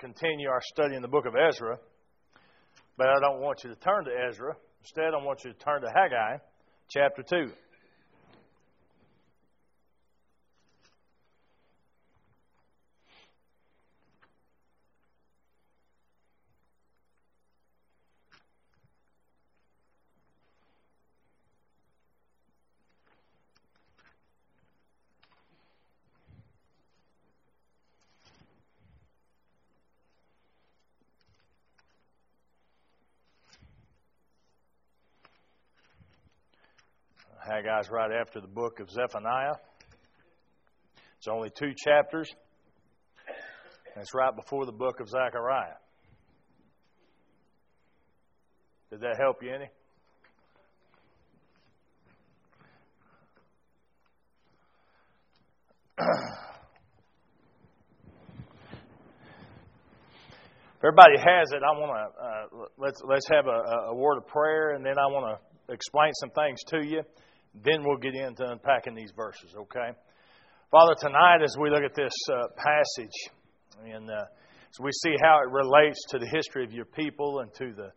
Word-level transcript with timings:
continue 0.00 0.48
our 0.48 0.62
study 0.72 0.96
in 0.96 1.02
the 1.02 1.08
book 1.08 1.26
of 1.26 1.34
Ezra, 1.36 1.78
but 2.96 3.08
I 3.08 3.20
don't 3.20 3.40
want 3.40 3.62
you 3.62 3.70
to 3.70 3.76
turn 3.76 4.04
to 4.06 4.10
Ezra. 4.28 4.54
Instead, 4.80 5.12
I 5.12 5.22
want 5.22 5.44
you 5.44 5.52
to 5.52 5.58
turn 5.58 5.82
to 5.82 5.88
Haggai 5.88 6.38
chapter 6.88 7.22
2. 7.22 7.52
Haggai's 37.70 37.90
right 37.90 38.10
after 38.12 38.40
the 38.40 38.48
book 38.48 38.80
of 38.80 38.90
Zephaniah. 38.90 39.54
It's 41.18 41.28
only 41.28 41.50
two 41.50 41.72
chapters, 41.76 42.28
and 43.94 44.02
it's 44.02 44.14
right 44.14 44.34
before 44.34 44.66
the 44.66 44.72
book 44.72 45.00
of 45.00 45.08
Zechariah. 45.08 45.74
Did 48.90 49.00
that 49.00 49.16
help 49.20 49.42
you 49.42 49.52
any? 49.54 49.66
If 60.78 60.84
everybody 60.84 61.18
has 61.18 61.52
it, 61.52 61.60
I 61.62 61.78
want 61.78 61.92
to 61.92 62.24
uh, 62.24 62.66
let's 62.78 63.02
let's 63.04 63.28
have 63.30 63.46
a, 63.46 63.90
a 63.90 63.94
word 63.94 64.16
of 64.16 64.26
prayer, 64.26 64.70
and 64.74 64.84
then 64.84 64.98
I 64.98 65.06
want 65.08 65.38
to 65.38 65.74
explain 65.74 66.12
some 66.14 66.30
things 66.30 66.58
to 66.68 66.82
you. 66.82 67.02
Then 67.54 67.82
we'll 67.84 67.98
get 67.98 68.14
into 68.14 68.44
unpacking 68.44 68.94
these 68.94 69.12
verses, 69.16 69.54
okay? 69.56 69.90
Father, 70.70 70.94
tonight 71.00 71.42
as 71.42 71.56
we 71.60 71.68
look 71.68 71.82
at 71.82 71.94
this 71.94 72.12
uh, 72.32 72.46
passage 72.56 73.32
and 73.84 74.08
uh, 74.08 74.24
as 74.70 74.80
we 74.80 74.90
see 74.92 75.16
how 75.20 75.40
it 75.44 75.50
relates 75.50 75.98
to 76.10 76.18
the 76.18 76.28
history 76.28 76.64
of 76.64 76.72
your 76.72 76.84
people 76.84 77.40
and 77.40 77.52
to 77.54 77.72
the, 77.74 77.90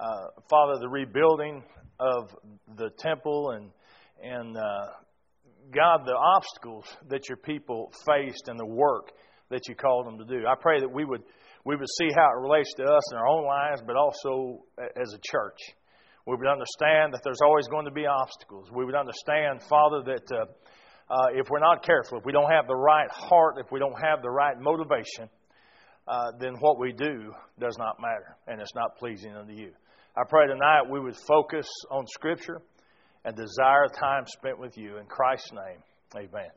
uh, 0.00 0.40
Father, 0.48 0.78
the 0.80 0.88
rebuilding 0.88 1.62
of 2.00 2.34
the 2.76 2.90
temple 2.98 3.50
and, 3.50 3.70
and 4.22 4.56
uh, 4.56 4.86
God, 5.70 6.06
the 6.06 6.16
obstacles 6.16 6.86
that 7.08 7.28
your 7.28 7.36
people 7.36 7.92
faced 8.06 8.48
and 8.48 8.58
the 8.58 8.66
work 8.66 9.12
that 9.50 9.68
you 9.68 9.74
called 9.74 10.06
them 10.06 10.18
to 10.18 10.24
do. 10.24 10.46
I 10.46 10.54
pray 10.58 10.80
that 10.80 10.90
we 10.90 11.04
would, 11.04 11.22
we 11.66 11.76
would 11.76 11.88
see 11.98 12.08
how 12.14 12.30
it 12.36 12.40
relates 12.40 12.72
to 12.74 12.84
us 12.84 13.12
in 13.12 13.18
our 13.18 13.28
own 13.28 13.44
lives, 13.44 13.82
but 13.86 13.96
also 13.96 14.64
as 14.78 15.12
a 15.12 15.18
church. 15.22 15.58
We 16.26 16.36
would 16.36 16.48
understand 16.48 17.12
that 17.12 17.20
there's 17.22 17.42
always 17.44 17.68
going 17.68 17.84
to 17.84 17.90
be 17.90 18.06
obstacles. 18.06 18.70
We 18.72 18.84
would 18.84 18.94
understand, 18.94 19.62
Father, 19.68 20.02
that 20.06 20.32
uh, 20.32 20.44
uh, 21.12 21.26
if 21.34 21.48
we're 21.50 21.60
not 21.60 21.84
careful, 21.84 22.18
if 22.18 22.24
we 22.24 22.32
don't 22.32 22.50
have 22.50 22.66
the 22.66 22.76
right 22.76 23.10
heart, 23.10 23.56
if 23.58 23.70
we 23.70 23.78
don't 23.78 24.00
have 24.00 24.22
the 24.22 24.30
right 24.30 24.58
motivation, 24.58 25.28
uh, 26.08 26.32
then 26.40 26.54
what 26.60 26.78
we 26.78 26.92
do 26.92 27.32
does 27.60 27.76
not 27.78 28.00
matter 28.00 28.36
and 28.46 28.60
it's 28.60 28.74
not 28.74 28.96
pleasing 28.98 29.34
unto 29.34 29.52
you. 29.52 29.72
I 30.16 30.22
pray 30.28 30.46
tonight 30.46 30.82
we 30.90 31.00
would 31.00 31.16
focus 31.26 31.68
on 31.90 32.06
Scripture 32.06 32.60
and 33.24 33.34
desire 33.36 33.88
time 33.88 34.24
spent 34.26 34.58
with 34.58 34.76
you. 34.78 34.98
In 34.98 35.06
Christ's 35.06 35.50
name, 35.52 35.82
amen. 36.16 36.50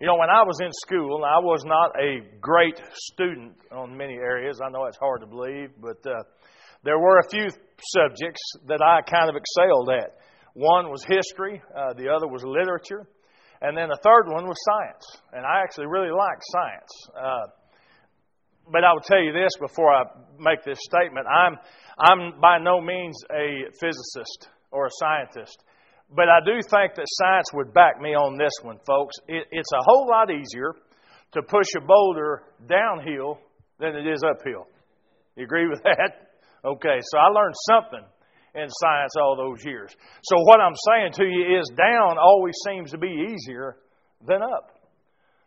You 0.00 0.06
know, 0.06 0.16
when 0.16 0.30
I 0.30 0.42
was 0.42 0.58
in 0.60 0.70
school, 0.86 1.24
I 1.24 1.38
was 1.38 1.64
not 1.64 1.92
a 2.00 2.20
great 2.40 2.80
student 2.92 3.54
on 3.72 3.96
many 3.96 4.14
areas. 4.14 4.60
I 4.64 4.70
know 4.70 4.84
it's 4.84 4.96
hard 4.96 5.20
to 5.22 5.26
believe, 5.26 5.70
but 5.80 5.98
uh, 6.06 6.22
there 6.84 6.98
were 6.98 7.18
a 7.18 7.28
few 7.30 7.48
subjects 7.94 8.42
that 8.66 8.80
I 8.82 9.02
kind 9.02 9.28
of 9.28 9.36
excelled 9.36 9.90
at. 9.90 10.16
One 10.54 10.90
was 10.90 11.04
history, 11.04 11.62
uh, 11.76 11.94
the 11.94 12.08
other 12.08 12.26
was 12.26 12.42
literature, 12.44 13.06
and 13.60 13.76
then 13.76 13.88
the 13.88 13.98
third 14.02 14.26
one 14.26 14.46
was 14.46 14.56
science. 14.64 15.04
And 15.32 15.44
I 15.44 15.62
actually 15.62 15.86
really 15.86 16.10
liked 16.10 16.42
science. 16.50 16.92
Uh, 17.14 17.46
but 18.70 18.84
I 18.84 18.92
will 18.92 19.00
tell 19.00 19.22
you 19.22 19.32
this 19.32 19.50
before 19.58 19.92
I 19.92 20.04
make 20.38 20.62
this 20.64 20.78
statement 20.82 21.26
I'm, 21.26 21.56
I'm 21.98 22.40
by 22.40 22.58
no 22.58 22.80
means 22.80 23.16
a 23.30 23.70
physicist 23.80 24.48
or 24.70 24.86
a 24.86 24.90
scientist. 24.98 25.64
But 26.14 26.28
I 26.28 26.40
do 26.44 26.60
think 26.62 26.94
that 26.94 27.06
science 27.06 27.52
would 27.52 27.74
back 27.74 28.00
me 28.00 28.14
on 28.14 28.38
this 28.38 28.52
one, 28.62 28.78
folks. 28.86 29.16
It, 29.26 29.46
it's 29.50 29.72
a 29.72 29.82
whole 29.82 30.08
lot 30.08 30.30
easier 30.30 30.74
to 31.32 31.42
push 31.42 31.66
a 31.76 31.84
boulder 31.84 32.42
downhill 32.66 33.38
than 33.78 33.94
it 33.94 34.06
is 34.06 34.22
uphill. 34.22 34.66
You 35.36 35.44
agree 35.44 35.68
with 35.68 35.82
that? 35.84 36.27
Okay, 36.68 36.98
so 37.00 37.18
I 37.18 37.28
learned 37.28 37.54
something 37.70 38.04
in 38.54 38.68
science 38.68 39.14
all 39.16 39.36
those 39.36 39.64
years. 39.64 39.94
So 40.22 40.36
what 40.44 40.60
I'm 40.60 40.76
saying 40.92 41.12
to 41.12 41.24
you 41.24 41.58
is 41.58 41.70
down 41.76 42.18
always 42.18 42.54
seems 42.66 42.90
to 42.90 42.98
be 42.98 43.08
easier 43.32 43.76
than 44.26 44.42
up. 44.42 44.76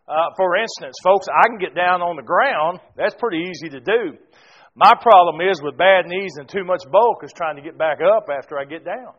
Uh, 0.08 0.34
for 0.36 0.58
instance, 0.58 0.96
folks, 1.04 1.28
I 1.30 1.48
can 1.48 1.60
get 1.60 1.76
down 1.76 2.02
on 2.02 2.16
the 2.16 2.24
ground. 2.24 2.80
That's 2.98 3.14
pretty 3.16 3.46
easy 3.50 3.70
to 3.70 3.80
do. 3.80 4.18
My 4.74 4.94
problem 5.00 5.48
is 5.48 5.62
with 5.62 5.78
bad 5.78 6.06
knees 6.08 6.38
and 6.38 6.50
too 6.50 6.64
much 6.64 6.82
bulk 6.92 7.24
is 7.24 7.32
trying 7.36 7.58
to 7.58 7.62
get 7.62 7.78
back 7.78 8.00
up 8.02 8.28
after 8.36 8.58
I 8.58 8.66
get 8.66 8.84
down. 8.84 9.14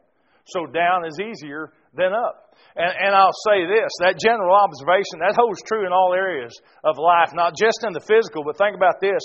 So 0.45 0.67
down 0.67 1.07
is 1.07 1.19
easier 1.21 1.73
than 1.95 2.13
up. 2.13 2.57
And, 2.75 2.89
and 2.89 3.15
I'll 3.15 3.37
say 3.47 3.67
this 3.69 3.91
that 4.01 4.19
general 4.19 4.57
observation, 4.57 5.21
that 5.21 5.37
holds 5.37 5.63
true 5.63 5.87
in 5.87 5.93
all 5.93 6.15
areas 6.15 6.53
of 6.85 6.97
life, 6.99 7.31
not 7.35 7.55
just 7.57 7.85
in 7.87 7.93
the 7.93 8.01
physical, 8.01 8.45
but 8.45 8.57
think 8.57 8.77
about 8.77 9.01
this. 9.01 9.21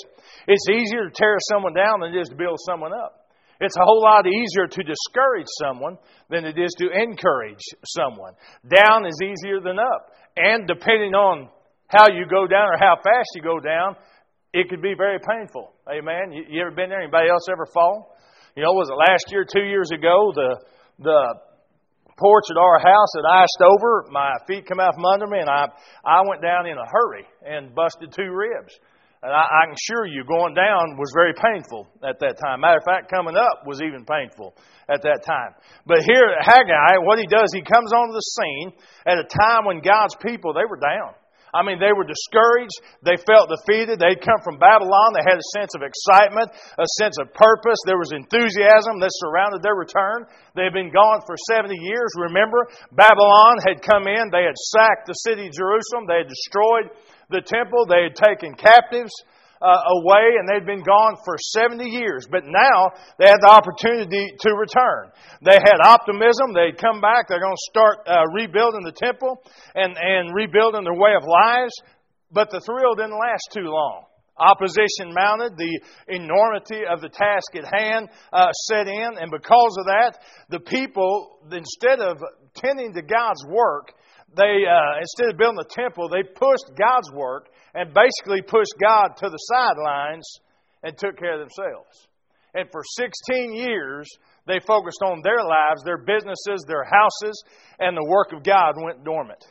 It's 0.47 0.67
easier 0.69 1.07
to 1.07 1.13
tear 1.13 1.37
someone 1.49 1.73
down 1.73 2.01
than 2.01 2.13
it 2.13 2.19
is 2.19 2.29
to 2.29 2.35
build 2.35 2.59
someone 2.67 2.91
up. 2.93 3.27
It's 3.59 3.75
a 3.75 3.85
whole 3.85 4.03
lot 4.03 4.27
easier 4.27 4.67
to 4.67 4.81
discourage 4.83 5.49
someone 5.63 5.97
than 6.29 6.45
it 6.45 6.59
is 6.59 6.75
to 6.77 6.89
encourage 6.93 7.63
someone. 7.85 8.33
Down 8.61 9.05
is 9.05 9.17
easier 9.23 9.59
than 9.61 9.79
up. 9.79 10.13
And 10.35 10.67
depending 10.67 11.15
on 11.15 11.49
how 11.87 12.13
you 12.13 12.27
go 12.29 12.45
down 12.45 12.69
or 12.69 12.77
how 12.77 12.97
fast 13.01 13.29
you 13.33 13.41
go 13.41 13.59
down, 13.59 13.95
it 14.53 14.69
could 14.69 14.81
be 14.81 14.93
very 14.95 15.17
painful. 15.17 15.73
Amen. 15.89 16.31
You, 16.31 16.43
you 16.49 16.61
ever 16.61 16.71
been 16.71 16.89
there? 16.89 17.01
Anybody 17.01 17.29
else 17.29 17.47
ever 17.51 17.65
fall? 17.73 18.15
You 18.55 18.63
know, 18.63 18.73
was 18.73 18.89
it 18.89 18.97
last 18.97 19.31
year, 19.31 19.45
two 19.45 19.65
years 19.65 19.89
ago? 19.91 20.31
The 20.35 20.57
the 20.99 21.35
porch 22.17 22.45
at 22.49 22.57
our 22.57 22.79
house 22.79 23.11
had 23.15 23.25
iced 23.25 23.61
over. 23.61 24.05
My 24.09 24.33
feet 24.47 24.65
come 24.65 24.79
out 24.79 24.95
from 24.95 25.05
under 25.05 25.27
me, 25.27 25.39
and 25.39 25.49
I, 25.49 25.69
I 26.03 26.21
went 26.27 26.41
down 26.41 26.65
in 26.65 26.77
a 26.77 26.85
hurry 26.89 27.25
and 27.45 27.73
busted 27.73 28.11
two 28.11 28.31
ribs. 28.33 28.73
And 29.21 29.33
I, 29.33 29.41
I 29.41 29.65
can 29.65 29.73
assure 29.73 30.05
you, 30.05 30.23
going 30.25 30.53
down 30.53 30.97
was 30.97 31.09
very 31.13 31.33
painful 31.33 31.87
at 32.05 32.19
that 32.19 32.37
time. 32.37 32.61
Matter 32.61 32.77
of 32.77 32.85
fact, 32.85 33.09
coming 33.09 33.35
up 33.35 33.65
was 33.65 33.81
even 33.81 34.05
painful 34.05 34.53
at 34.89 35.01
that 35.01 35.25
time. 35.25 35.57
But 35.85 36.05
here, 36.05 36.37
Haggai, 36.39 37.01
what 37.01 37.17
he 37.17 37.25
does, 37.25 37.49
he 37.53 37.61
comes 37.61 37.93
onto 37.93 38.13
the 38.13 38.21
scene 38.21 38.71
at 39.05 39.17
a 39.17 39.25
time 39.25 39.65
when 39.65 39.81
God's 39.81 40.15
people, 40.21 40.53
they 40.53 40.65
were 40.69 40.77
down. 40.77 41.17
I 41.57 41.65
mean, 41.65 41.81
they 41.81 41.89
were 41.89 42.05
discouraged. 42.05 42.77
They 43.01 43.17
felt 43.25 43.49
defeated. 43.49 43.97
They'd 43.97 44.21
come 44.21 44.37
from 44.45 44.61
Babylon. 44.61 45.17
They 45.17 45.25
had 45.25 45.41
a 45.41 45.51
sense 45.57 45.73
of 45.73 45.81
excitement, 45.81 46.53
a 46.77 46.85
sense 47.01 47.17
of 47.17 47.33
purpose. 47.33 47.81
There 47.89 47.97
was 47.97 48.13
enthusiasm 48.13 49.01
that 49.01 49.09
surrounded 49.17 49.65
their 49.65 49.73
return. 49.73 50.29
They 50.53 50.69
had 50.69 50.77
been 50.77 50.93
gone 50.93 51.25
for 51.25 51.33
70 51.49 51.73
years. 51.73 52.13
Remember, 52.29 52.69
Babylon 52.93 53.57
had 53.65 53.81
come 53.81 54.05
in. 54.05 54.29
They 54.29 54.45
had 54.45 54.57
sacked 54.69 55.09
the 55.09 55.17
city 55.25 55.49
of 55.49 55.57
Jerusalem. 55.57 56.05
They 56.05 56.21
had 56.21 56.29
destroyed 56.29 56.93
the 57.33 57.41
temple. 57.41 57.89
They 57.89 58.05
had 58.05 58.15
taken 58.15 58.53
captives 58.53 59.13
uh, 59.61 59.81
away 60.01 60.37
and 60.37 60.47
they'd 60.47 60.65
been 60.65 60.83
gone 60.83 61.15
for 61.25 61.35
70 61.37 61.83
years. 61.89 62.27
But 62.29 62.43
now 62.45 62.91
they 63.19 63.27
had 63.27 63.41
the 63.41 63.49
opportunity 63.49 64.33
to 64.39 64.49
return. 64.55 65.11
They 65.41 65.57
had 65.57 65.81
optimism. 65.83 66.53
They'd 66.53 66.77
come 66.77 67.01
back. 67.01 67.27
They're 67.27 67.41
going 67.41 67.57
to 67.57 67.69
start 67.71 67.97
uh, 68.07 68.23
rebuilding 68.33 68.83
the 68.83 68.95
temple 68.95 69.41
and, 69.75 69.97
and 69.97 70.33
rebuilding 70.33 70.83
their 70.83 70.97
way 70.97 71.13
of 71.15 71.23
lives. 71.23 71.73
But 72.31 72.51
the 72.51 72.61
thrill 72.61 72.95
didn't 72.95 73.17
last 73.17 73.49
too 73.53 73.69
long. 73.69 74.03
Opposition 74.37 75.15
mounted, 75.15 75.57
the 75.57 75.81
enormity 76.09 76.81
of 76.85 77.01
the 77.01 77.09
task 77.09 77.55
at 77.55 77.65
hand 77.73 78.07
uh, 78.31 78.51
set 78.69 78.87
in, 78.87 79.17
and 79.17 79.31
because 79.31 79.75
of 79.79 79.85
that, 79.85 80.19
the 80.49 80.59
people, 80.59 81.39
instead 81.51 81.99
of 81.99 82.21
tending 82.53 82.93
to 82.93 83.01
God's 83.01 83.43
work, 83.49 83.93
they 84.35 84.65
uh, 84.67 84.99
instead 84.99 85.29
of 85.31 85.37
building 85.37 85.57
the 85.57 85.73
temple, 85.73 86.09
they 86.09 86.23
pushed 86.23 86.75
God's 86.77 87.11
work 87.11 87.49
and 87.73 87.93
basically 87.93 88.41
pushed 88.41 88.75
God 88.81 89.15
to 89.17 89.29
the 89.29 89.37
sidelines 89.37 90.27
and 90.83 90.97
took 90.97 91.17
care 91.17 91.39
of 91.39 91.39
themselves. 91.39 92.07
And 92.53 92.67
for 92.71 92.81
16 92.97 93.53
years, 93.53 94.07
they 94.47 94.59
focused 94.65 95.01
on 95.03 95.21
their 95.23 95.43
lives, 95.43 95.83
their 95.83 95.97
businesses, 95.97 96.65
their 96.67 96.83
houses, 96.83 97.43
and 97.79 97.95
the 97.95 98.07
work 98.07 98.33
of 98.33 98.43
God 98.43 98.75
went 98.81 99.03
dormant. 99.03 99.43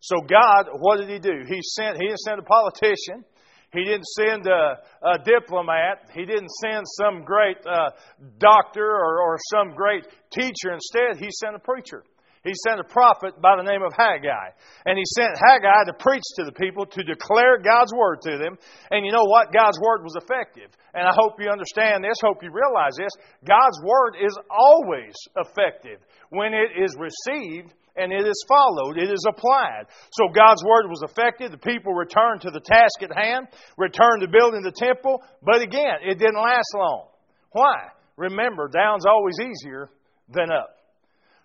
So 0.00 0.20
God, 0.20 0.66
what 0.78 0.98
did 0.98 1.08
He 1.08 1.18
do? 1.18 1.44
He 1.48 1.60
sent. 1.62 1.96
He 1.96 2.06
didn't 2.06 2.20
send 2.20 2.38
a 2.38 2.42
politician. 2.42 3.24
He 3.72 3.84
didn't 3.84 4.06
send 4.06 4.46
a, 4.46 4.78
a 5.02 5.18
diplomat. 5.24 6.10
He 6.14 6.24
didn't 6.24 6.50
send 6.64 6.84
some 6.96 7.24
great 7.24 7.58
uh, 7.66 7.90
doctor 8.38 8.84
or, 8.84 9.20
or 9.20 9.38
some 9.50 9.74
great 9.74 10.06
teacher. 10.30 10.72
Instead, 10.72 11.18
He 11.18 11.28
sent 11.30 11.54
a 11.54 11.58
preacher. 11.58 12.04
He 12.48 12.56
sent 12.64 12.80
a 12.80 12.88
prophet 12.88 13.36
by 13.36 13.60
the 13.60 13.68
name 13.68 13.84
of 13.84 13.92
Haggai. 13.92 14.56
And 14.88 14.96
he 14.96 15.04
sent 15.04 15.36
Haggai 15.36 15.92
to 15.92 16.00
preach 16.00 16.24
to 16.40 16.48
the 16.48 16.56
people, 16.56 16.86
to 16.88 17.04
declare 17.04 17.60
God's 17.60 17.92
word 17.92 18.24
to 18.24 18.40
them. 18.40 18.56
And 18.90 19.04
you 19.04 19.12
know 19.12 19.28
what? 19.28 19.52
God's 19.52 19.76
word 19.76 20.00
was 20.00 20.16
effective. 20.16 20.72
And 20.96 21.04
I 21.04 21.12
hope 21.12 21.36
you 21.36 21.52
understand 21.52 22.00
this, 22.00 22.16
hope 22.24 22.40
you 22.42 22.48
realize 22.48 22.96
this. 22.96 23.12
God's 23.44 23.76
word 23.84 24.16
is 24.16 24.32
always 24.48 25.12
effective 25.36 26.00
when 26.30 26.56
it 26.56 26.72
is 26.72 26.96
received 26.96 27.74
and 27.98 28.12
it 28.12 28.24
is 28.24 28.44
followed, 28.48 28.96
it 28.96 29.10
is 29.10 29.26
applied. 29.28 29.84
So 30.12 30.32
God's 30.32 30.64
word 30.64 30.88
was 30.88 31.02
effective. 31.02 31.50
The 31.50 31.58
people 31.58 31.92
returned 31.92 32.42
to 32.42 32.50
the 32.50 32.60
task 32.60 33.02
at 33.02 33.12
hand, 33.12 33.48
returned 33.76 34.22
to 34.22 34.28
building 34.28 34.62
the 34.62 34.72
temple, 34.72 35.20
but 35.42 35.60
again, 35.60 36.00
it 36.06 36.18
didn't 36.18 36.40
last 36.40 36.70
long. 36.74 37.08
Why? 37.50 37.74
Remember, 38.16 38.68
down's 38.68 39.04
always 39.04 39.36
easier 39.40 39.90
than 40.28 40.50
up. 40.50 40.77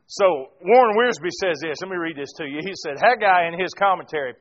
So 0.08 0.52
Warren 0.62 0.96
Wiersbe 0.98 1.30
says 1.32 1.60
this. 1.62 1.78
Let 1.82 1.90
me 1.90 1.98
read 1.98 2.18
this 2.18 2.34
to 2.38 2.46
you. 2.46 2.60
He 2.62 2.74
said, 2.76 2.98
Haggai 3.00 3.48
in 3.48 3.60
his 3.60 3.74
commentary 3.74 4.34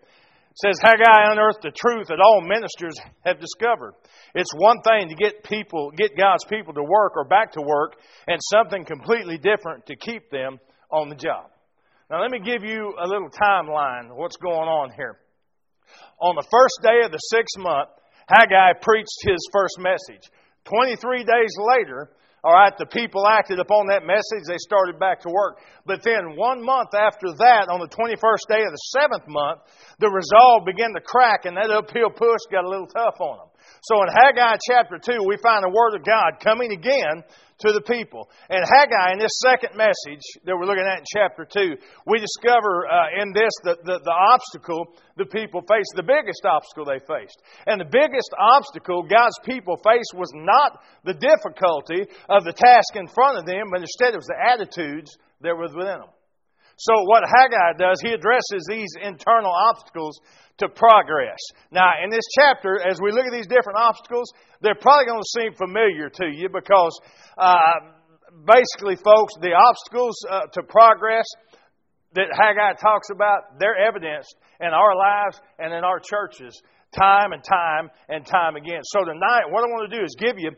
says 0.55 0.77
Haggai 0.83 1.33
unearthed 1.33 1.63
the 1.63 1.73
truth 1.73 2.09
that 2.09 2.21
all 2.21 2.43
ministers 2.43 2.99
have 3.25 3.41
discovered. 3.41 3.95
It's 4.35 4.53
one 4.55 4.83
thing 4.83 5.09
to 5.09 5.15
get 5.15 5.45
people, 5.45 5.91
get 5.97 6.17
God's 6.17 6.45
people 6.45 6.75
to 6.75 6.83
work 6.83 7.13
or 7.17 7.25
back 7.25 7.53
to 7.53 7.63
work, 7.63 7.97
and 8.27 8.39
something 8.53 8.85
completely 8.85 9.39
different 9.39 9.87
to 9.87 9.97
keep 9.97 10.31
them 10.31 10.59
on 10.91 11.09
the 11.09 11.15
job. 11.15 11.49
Now, 12.11 12.21
let 12.21 12.31
me 12.31 12.41
give 12.41 12.65
you 12.65 12.95
a 13.01 13.07
little 13.09 13.31
timeline 13.31 14.11
of 14.11 14.17
what's 14.17 14.37
going 14.37 14.69
on 14.69 14.91
here. 14.95 15.17
On 16.21 16.37
the 16.37 16.47
first 16.51 16.79
day 16.83 17.05
of 17.05 17.13
the 17.13 17.19
sixth 17.33 17.59
month, 17.59 17.89
Haggai 18.29 18.79
preached 18.81 19.25
his 19.25 19.41
first 19.53 19.79
message. 19.79 20.29
23 20.65 21.25
days 21.25 21.55
later, 21.59 22.11
all 22.43 22.53
right, 22.53 22.75
the 22.77 22.91
people 22.91 23.23
acted 23.23 23.61
upon 23.61 23.87
that 23.87 24.03
message. 24.03 24.51
They 24.51 24.59
started 24.59 24.99
back 24.99 25.23
to 25.23 25.31
work. 25.31 25.63
But 25.87 26.03
then 26.03 26.35
one 26.35 26.59
month 26.59 26.91
after 26.91 27.31
that, 27.39 27.71
on 27.71 27.79
the 27.79 27.87
21st 27.87 28.51
day 28.51 28.67
of 28.67 28.75
the 28.75 28.83
seventh 28.91 29.31
month, 29.31 29.63
the 30.03 30.11
resolve 30.11 30.67
began 30.67 30.91
to 30.91 31.01
crack 31.01 31.47
and 31.47 31.55
that 31.55 31.71
uphill 31.71 32.11
push 32.11 32.43
got 32.51 32.67
a 32.67 32.69
little 32.69 32.91
tough 32.91 33.23
on 33.23 33.47
them. 33.47 33.51
So 33.87 34.03
in 34.03 34.11
Haggai 34.11 34.59
chapter 34.59 34.99
2, 34.99 35.23
we 35.23 35.39
find 35.39 35.63
the 35.63 35.71
Word 35.71 35.95
of 35.95 36.03
God 36.03 36.43
coming 36.43 36.75
again 36.75 37.23
to 37.63 37.73
the 37.73 37.81
people. 37.81 38.29
And 38.51 38.67
Haggai, 38.67 39.15
in 39.15 39.19
this 39.19 39.39
second 39.39 39.79
message 39.79 40.23
that 40.45 40.55
we're 40.55 40.67
looking 40.67 40.87
at 40.87 40.99
in 40.99 41.07
chapter 41.07 41.47
2, 41.47 41.79
we 42.07 42.19
discover 42.19 42.87
uh, 42.91 43.23
in 43.23 43.33
this 43.33 43.55
the, 43.63 43.79
the, 43.83 44.03
the 44.03 44.17
obstacle 44.35 44.95
the 45.17 45.27
people 45.27 45.63
faced, 45.63 45.95
the 45.95 46.03
biggest 46.03 46.43
obstacle 46.45 46.85
they 46.85 46.99
faced. 47.07 47.39
And 47.67 47.81
the 47.81 47.89
biggest 47.89 48.35
obstacle 48.35 49.03
God's 49.07 49.39
people 49.47 49.79
faced 49.83 50.15
was 50.15 50.31
not 50.35 50.83
the 51.05 51.15
difficulty 51.15 52.11
of 52.29 52.45
the 52.45 52.53
task 52.53 52.97
in 52.97 53.07
front 53.07 53.39
of 53.39 53.47
them, 53.47 53.71
but 53.71 53.81
instead 53.81 54.15
it 54.15 54.21
was 54.21 54.31
the 54.31 54.43
attitudes 54.43 55.17
that 55.41 55.55
were 55.55 55.71
within 55.71 56.03
them. 56.03 56.13
So, 56.83 57.07
what 57.07 57.23
Haggai 57.23 57.79
does, 57.79 58.03
he 58.03 58.11
addresses 58.11 58.67
these 58.69 58.91
internal 59.01 59.55
obstacles 59.71 60.19
to 60.59 60.69
progress. 60.69 61.39
Now, 61.71 61.93
in 62.03 62.11
this 62.11 62.27
chapter, 62.35 62.75
as 62.75 62.99
we 63.01 63.13
look 63.13 63.25
at 63.25 63.31
these 63.31 63.47
different 63.47 63.79
obstacles, 63.79 64.27
they're 64.63 64.75
probably 64.75 65.07
going 65.07 65.23
to 65.23 65.41
seem 65.41 65.55
familiar 65.55 66.11
to 66.11 66.27
you 66.27 66.49
because 66.53 66.99
uh, 67.39 67.95
basically, 68.35 68.97
folks, 68.97 69.35
the 69.39 69.55
obstacles 69.55 70.17
uh, 70.29 70.51
to 70.55 70.63
progress 70.65 71.27
that 72.15 72.35
Haggai 72.35 72.75
talks 72.83 73.11
about, 73.15 73.61
they're 73.61 73.79
evidenced 73.79 74.35
in 74.59 74.75
our 74.75 74.97
lives 74.97 75.41
and 75.61 75.73
in 75.73 75.85
our 75.85 76.01
churches 76.03 76.61
time 76.99 77.31
and 77.31 77.45
time 77.45 77.91
and 78.09 78.27
time 78.27 78.57
again. 78.57 78.83
So, 78.83 79.05
tonight, 79.05 79.55
what 79.55 79.63
I 79.63 79.71
want 79.71 79.89
to 79.89 79.97
do 79.97 80.03
is 80.03 80.17
give 80.19 80.35
you 80.37 80.51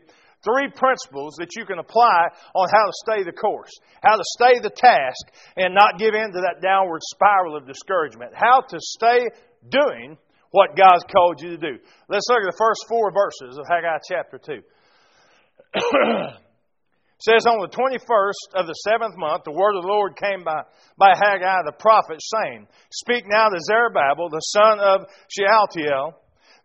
three 0.45 0.69
principles 0.69 1.35
that 1.39 1.55
you 1.57 1.65
can 1.65 1.79
apply 1.79 2.29
on 2.53 2.69
how 2.71 2.85
to 2.85 2.93
stay 3.03 3.23
the 3.25 3.33
course, 3.33 3.71
how 4.01 4.15
to 4.15 4.23
stay 4.37 4.59
the 4.61 4.69
task, 4.69 5.25
and 5.57 5.73
not 5.73 5.97
give 5.97 6.13
in 6.13 6.31
to 6.31 6.41
that 6.45 6.61
downward 6.61 7.01
spiral 7.03 7.57
of 7.57 7.65
discouragement, 7.67 8.31
how 8.33 8.61
to 8.61 8.77
stay 8.79 9.27
doing 9.67 10.17
what 10.51 10.77
God's 10.77 11.03
called 11.11 11.41
you 11.41 11.49
to 11.49 11.57
do. 11.57 11.79
Let's 12.07 12.27
look 12.29 12.39
at 12.39 12.51
the 12.53 12.57
first 12.57 12.85
four 12.87 13.11
verses 13.11 13.57
of 13.57 13.65
Haggai 13.67 13.97
chapter 14.07 14.37
2. 14.37 14.61
says, 17.19 17.45
On 17.47 17.59
the 17.59 17.71
21st 17.71 18.59
of 18.59 18.67
the 18.67 18.77
seventh 18.83 19.17
month, 19.17 19.43
the 19.43 19.51
word 19.51 19.75
of 19.75 19.83
the 19.83 19.87
Lord 19.87 20.15
came 20.15 20.43
by, 20.43 20.63
by 20.97 21.11
Haggai 21.15 21.63
the 21.65 21.75
prophet, 21.79 22.19
saying, 22.21 22.67
Speak 22.91 23.25
now 23.27 23.49
to 23.49 23.59
Zerubbabel, 23.59 24.29
the 24.29 24.45
son 24.51 24.79
of 24.79 25.07
Shealtiel, 25.27 26.15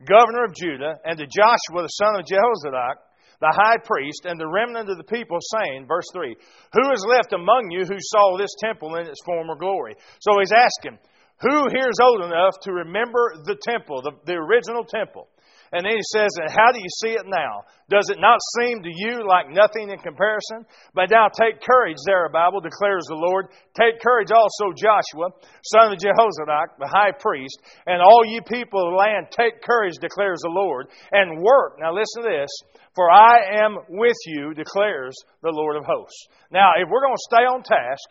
governor 0.05 0.45
of 0.45 0.55
Judah, 0.55 0.99
and 1.05 1.19
to 1.19 1.27
Joshua, 1.27 1.83
the 1.83 1.97
son 1.99 2.19
of 2.19 2.27
Jehozadak, 2.27 3.10
the 3.41 3.53
high 3.57 3.79
priest, 3.85 4.25
and 4.25 4.39
the 4.39 4.49
remnant 4.49 4.91
of 4.91 4.97
the 4.97 5.05
people, 5.05 5.39
saying, 5.57 5.87
verse 5.89 6.07
3, 6.13 6.37
Who 6.75 6.93
is 6.93 7.05
left 7.09 7.33
among 7.33 7.71
you 7.71 7.85
who 7.85 7.97
saw 7.99 8.37
this 8.37 8.55
temple 8.63 8.97
in 8.97 9.07
its 9.07 9.21
former 9.25 9.57
glory? 9.57 9.97
So 10.21 10.39
he's 10.39 10.53
asking, 10.53 10.99
who 11.41 11.69
here 11.73 11.89
is 11.89 12.01
old 12.03 12.23
enough 12.25 12.55
to 12.63 12.73
remember 12.73 13.41
the 13.45 13.57
temple, 13.57 14.03
the, 14.03 14.13
the 14.27 14.35
original 14.35 14.85
temple? 14.85 15.29
And 15.73 15.87
then 15.87 15.95
he 15.95 16.03
says, 16.03 16.31
And 16.35 16.51
how 16.51 16.73
do 16.73 16.79
you 16.79 16.91
see 17.03 17.15
it 17.15 17.27
now? 17.27 17.63
Does 17.89 18.11
it 18.11 18.19
not 18.19 18.39
seem 18.59 18.83
to 18.83 18.91
you 18.91 19.27
like 19.27 19.51
nothing 19.51 19.91
in 19.91 19.99
comparison? 19.99 20.67
But 20.95 21.11
now 21.11 21.27
take 21.31 21.63
courage, 21.63 21.97
Zerubbabel, 22.03 22.61
declares 22.61 23.07
the 23.07 23.19
Lord. 23.19 23.47
Take 23.75 24.03
courage 24.03 24.31
also, 24.35 24.75
Joshua, 24.75 25.31
son 25.63 25.93
of 25.93 25.99
Jehozadak, 25.99 26.79
the 26.79 26.91
high 26.91 27.13
priest, 27.13 27.59
and 27.87 28.03
all 28.03 28.27
you 28.27 28.43
people 28.43 28.83
of 28.83 28.93
the 28.93 28.99
land, 28.99 29.27
take 29.31 29.63
courage, 29.63 29.95
declares 30.01 30.41
the 30.43 30.51
Lord, 30.51 30.89
and 31.13 31.43
work. 31.43 31.79
Now 31.79 31.95
listen 31.95 32.23
to 32.23 32.29
this. 32.29 32.51
For 32.95 33.11
I 33.11 33.63
am 33.63 33.79
with 33.89 34.17
you, 34.27 34.53
declares 34.55 35.15
the 35.43 35.53
Lord 35.55 35.77
of 35.77 35.85
hosts. 35.85 36.27
Now, 36.51 36.73
if 36.77 36.89
we're 36.91 37.03
going 37.03 37.15
to 37.15 37.31
stay 37.31 37.47
on 37.47 37.63
task, 37.63 38.11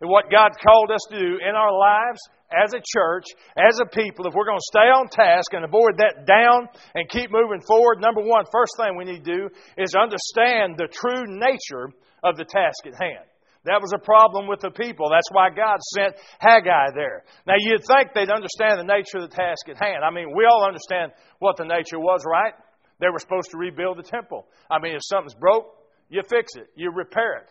and 0.00 0.10
what 0.10 0.30
God 0.30 0.52
called 0.62 0.90
us 0.90 1.00
to 1.10 1.18
do 1.18 1.38
in 1.40 1.54
our 1.54 1.72
lives 1.72 2.20
as 2.52 2.74
a 2.74 2.82
church, 2.84 3.24
as 3.56 3.80
a 3.80 3.86
people, 3.86 4.26
if 4.26 4.34
we're 4.34 4.46
going 4.46 4.60
to 4.60 4.72
stay 4.72 4.86
on 4.86 5.08
task 5.08 5.52
and 5.52 5.64
avoid 5.64 5.98
that 5.98 6.26
down 6.26 6.68
and 6.94 7.08
keep 7.08 7.30
moving 7.30 7.60
forward, 7.66 8.00
number 8.00 8.22
one, 8.22 8.44
first 8.52 8.76
thing 8.76 8.96
we 8.96 9.04
need 9.04 9.24
to 9.24 9.36
do 9.36 9.48
is 9.76 9.94
understand 9.94 10.76
the 10.78 10.86
true 10.86 11.26
nature 11.26 11.90
of 12.22 12.36
the 12.36 12.44
task 12.44 12.86
at 12.86 12.94
hand. 12.94 13.26
That 13.64 13.82
was 13.82 13.92
a 13.92 13.98
problem 13.98 14.46
with 14.46 14.60
the 14.60 14.70
people. 14.70 15.10
That's 15.10 15.30
why 15.32 15.50
God 15.50 15.82
sent 15.94 16.14
Haggai 16.38 16.94
there. 16.94 17.24
Now, 17.48 17.54
you'd 17.58 17.82
think 17.82 18.14
they'd 18.14 18.30
understand 18.30 18.78
the 18.78 18.86
nature 18.86 19.18
of 19.18 19.28
the 19.28 19.34
task 19.34 19.68
at 19.68 19.76
hand. 19.76 20.04
I 20.06 20.14
mean, 20.14 20.30
we 20.36 20.46
all 20.46 20.64
understand 20.64 21.10
what 21.40 21.56
the 21.56 21.64
nature 21.64 21.98
was, 21.98 22.22
right? 22.24 22.54
They 23.00 23.08
were 23.10 23.18
supposed 23.18 23.50
to 23.50 23.58
rebuild 23.58 23.98
the 23.98 24.04
temple. 24.06 24.46
I 24.70 24.78
mean, 24.78 24.94
if 24.94 25.02
something's 25.02 25.34
broke, 25.34 25.66
you 26.08 26.22
fix 26.30 26.54
it, 26.54 26.68
you 26.76 26.92
repair 26.92 27.42
it. 27.42 27.50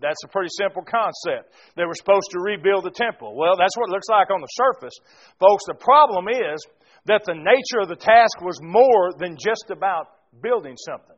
That's 0.00 0.22
a 0.24 0.28
pretty 0.28 0.50
simple 0.58 0.82
concept. 0.82 1.52
They 1.76 1.84
were 1.84 1.94
supposed 1.94 2.30
to 2.32 2.40
rebuild 2.40 2.84
the 2.84 2.94
temple. 2.94 3.36
Well, 3.36 3.56
that's 3.56 3.76
what 3.76 3.88
it 3.88 3.92
looks 3.92 4.08
like 4.10 4.30
on 4.30 4.40
the 4.40 4.50
surface. 4.50 4.94
Folks, 5.38 5.64
the 5.66 5.78
problem 5.78 6.28
is 6.28 6.58
that 7.06 7.22
the 7.24 7.34
nature 7.34 7.82
of 7.82 7.88
the 7.88 7.98
task 7.98 8.40
was 8.40 8.58
more 8.62 9.12
than 9.18 9.36
just 9.38 9.70
about 9.70 10.08
building 10.42 10.76
something. 10.76 11.16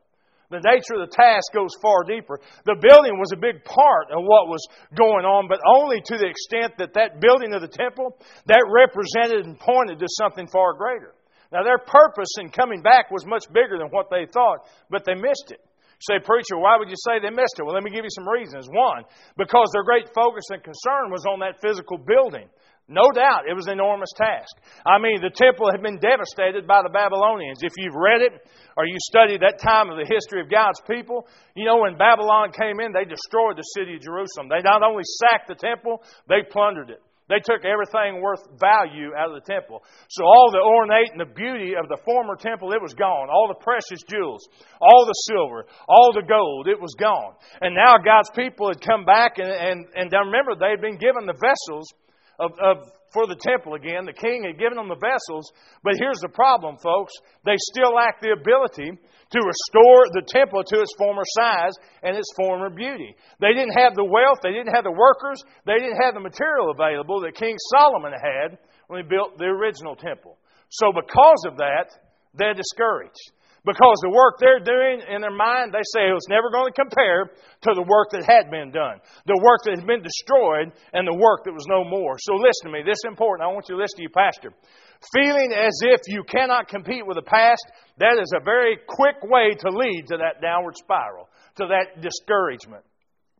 The 0.50 0.60
nature 0.60 1.00
of 1.00 1.08
the 1.08 1.16
task 1.16 1.50
goes 1.54 1.72
far 1.80 2.04
deeper. 2.04 2.38
The 2.68 2.76
building 2.76 3.18
was 3.18 3.32
a 3.32 3.40
big 3.40 3.64
part 3.64 4.12
of 4.12 4.22
what 4.22 4.52
was 4.52 4.62
going 4.94 5.24
on, 5.24 5.48
but 5.48 5.64
only 5.64 6.04
to 6.04 6.16
the 6.20 6.28
extent 6.28 6.76
that 6.78 6.94
that 6.94 7.20
building 7.20 7.54
of 7.54 7.62
the 7.64 7.72
temple, 7.72 8.16
that 8.46 8.62
represented 8.68 9.46
and 9.46 9.58
pointed 9.58 9.98
to 9.98 10.06
something 10.20 10.46
far 10.46 10.74
greater. 10.74 11.16
Now, 11.50 11.64
their 11.64 11.78
purpose 11.78 12.36
in 12.38 12.50
coming 12.50 12.82
back 12.82 13.10
was 13.10 13.24
much 13.24 13.48
bigger 13.48 13.78
than 13.78 13.88
what 13.88 14.10
they 14.10 14.26
thought, 14.30 14.68
but 14.90 15.04
they 15.04 15.14
missed 15.14 15.48
it 15.50 15.60
say, 16.00 16.18
Preacher, 16.22 16.58
why 16.58 16.76
would 16.78 16.88
you 16.88 16.98
say 16.98 17.20
they 17.20 17.30
missed 17.30 17.58
it? 17.58 17.64
Well, 17.64 17.74
let 17.74 17.84
me 17.84 17.90
give 17.90 18.04
you 18.04 18.14
some 18.14 18.28
reasons. 18.28 18.66
One, 18.70 19.04
because 19.36 19.70
their 19.72 19.84
great 19.84 20.10
focus 20.14 20.44
and 20.50 20.62
concern 20.62 21.10
was 21.10 21.26
on 21.26 21.40
that 21.40 21.60
physical 21.60 21.98
building. 21.98 22.48
No 22.86 23.08
doubt 23.16 23.48
it 23.48 23.56
was 23.56 23.66
an 23.66 23.80
enormous 23.80 24.12
task. 24.12 24.52
I 24.84 25.00
mean, 25.00 25.24
the 25.24 25.32
temple 25.32 25.72
had 25.72 25.80
been 25.80 25.96
devastated 25.96 26.68
by 26.68 26.82
the 26.84 26.92
Babylonians. 26.92 27.64
If 27.64 27.72
you've 27.78 27.96
read 27.96 28.20
it 28.20 28.36
or 28.76 28.84
you 28.84 28.96
studied 29.08 29.40
that 29.40 29.56
time 29.56 29.88
of 29.88 29.96
the 29.96 30.04
history 30.04 30.42
of 30.44 30.52
God's 30.52 30.80
people, 30.84 31.26
you 31.56 31.64
know, 31.64 31.80
when 31.80 31.96
Babylon 31.96 32.52
came 32.52 32.80
in, 32.84 32.92
they 32.92 33.08
destroyed 33.08 33.56
the 33.56 33.64
city 33.72 33.96
of 33.96 34.02
Jerusalem. 34.04 34.52
They 34.52 34.60
not 34.60 34.82
only 34.82 35.04
sacked 35.16 35.48
the 35.48 35.56
temple, 35.56 36.02
they 36.28 36.44
plundered 36.44 36.90
it. 36.90 37.00
They 37.28 37.40
took 37.40 37.64
everything 37.64 38.20
worth 38.20 38.44
value 38.60 39.16
out 39.16 39.32
of 39.32 39.40
the 39.40 39.48
temple. 39.48 39.82
So 40.08 40.24
all 40.24 40.52
the 40.52 40.60
ornate 40.60 41.08
and 41.12 41.20
the 41.20 41.32
beauty 41.32 41.72
of 41.72 41.88
the 41.88 41.96
former 42.04 42.36
temple, 42.36 42.72
it 42.72 42.82
was 42.82 42.92
gone. 42.92 43.32
All 43.32 43.48
the 43.48 43.64
precious 43.64 44.04
jewels, 44.04 44.44
all 44.80 45.06
the 45.06 45.16
silver, 45.32 45.64
all 45.88 46.12
the 46.12 46.26
gold, 46.28 46.68
it 46.68 46.80
was 46.80 46.92
gone. 47.00 47.32
And 47.62 47.74
now 47.74 47.96
God's 47.96 48.28
people 48.36 48.68
had 48.68 48.84
come 48.84 49.04
back 49.04 49.38
and, 49.38 49.48
and, 49.48 49.86
and 49.96 50.12
remember, 50.12 50.52
they 50.52 50.70
had 50.70 50.84
been 50.84 51.00
given 51.00 51.24
the 51.24 51.40
vessels 51.40 51.88
of, 52.38 52.52
of 52.60 52.76
for 53.14 53.26
the 53.26 53.38
temple 53.40 53.74
again. 53.74 54.04
The 54.04 54.12
king 54.12 54.44
had 54.44 54.58
given 54.58 54.76
them 54.76 54.90
the 54.90 55.00
vessels, 55.00 55.48
but 55.82 55.94
here's 55.96 56.20
the 56.20 56.28
problem, 56.28 56.76
folks. 56.82 57.14
They 57.46 57.56
still 57.56 57.94
lack 57.94 58.20
the 58.20 58.34
ability 58.34 58.98
to 59.34 59.40
restore 59.42 60.06
the 60.14 60.22
temple 60.22 60.62
to 60.62 60.78
its 60.78 60.94
former 60.94 61.26
size 61.34 61.74
and 62.06 62.16
its 62.16 62.30
former 62.38 62.70
beauty. 62.70 63.18
They 63.42 63.50
didn't 63.50 63.74
have 63.74 63.98
the 63.98 64.06
wealth, 64.06 64.38
they 64.46 64.54
didn't 64.54 64.74
have 64.74 64.86
the 64.86 64.94
workers, 64.94 65.42
they 65.66 65.74
didn't 65.82 65.98
have 65.98 66.14
the 66.14 66.22
material 66.22 66.70
available 66.70 67.20
that 67.26 67.34
King 67.34 67.58
Solomon 67.74 68.14
had 68.14 68.58
when 68.86 69.02
he 69.02 69.08
built 69.08 69.36
the 69.36 69.50
original 69.50 69.96
temple. 69.96 70.38
So, 70.70 70.94
because 70.94 71.42
of 71.50 71.58
that, 71.58 71.90
they're 72.34 72.54
discouraged. 72.54 73.34
Because 73.64 73.96
the 74.04 74.12
work 74.12 74.36
they're 74.38 74.60
doing 74.60 75.00
in 75.08 75.24
their 75.24 75.32
mind, 75.32 75.72
they 75.72 75.82
say 75.96 76.04
oh, 76.04 76.12
it 76.12 76.20
was 76.20 76.28
never 76.28 76.52
going 76.52 76.68
to 76.68 76.76
compare 76.76 77.32
to 77.64 77.70
the 77.72 77.82
work 77.82 78.12
that 78.12 78.28
had 78.28 78.52
been 78.52 78.68
done. 78.70 79.00
The 79.24 79.40
work 79.40 79.64
that 79.64 79.80
had 79.80 79.88
been 79.88 80.04
destroyed 80.04 80.68
and 80.92 81.08
the 81.08 81.16
work 81.16 81.48
that 81.48 81.56
was 81.56 81.64
no 81.64 81.80
more. 81.80 82.20
So 82.20 82.36
listen 82.36 82.68
to 82.68 82.72
me. 82.76 82.84
This 82.84 83.00
is 83.00 83.08
important. 83.08 83.48
I 83.48 83.50
want 83.50 83.64
you 83.72 83.76
to 83.76 83.80
listen 83.80 84.04
to 84.04 84.04
you, 84.04 84.12
Pastor. 84.12 84.52
Feeling 85.12 85.52
as 85.52 85.74
if 85.82 86.00
you 86.08 86.24
cannot 86.24 86.68
compete 86.68 87.06
with 87.06 87.16
the 87.16 87.28
past, 87.28 87.64
that 87.98 88.16
is 88.16 88.32
a 88.32 88.42
very 88.42 88.78
quick 88.88 89.20
way 89.22 89.52
to 89.52 89.68
lead 89.68 90.06
to 90.08 90.16
that 90.16 90.40
downward 90.40 90.76
spiral, 90.76 91.28
to 91.56 91.66
that 91.68 92.00
discouragement. 92.00 92.84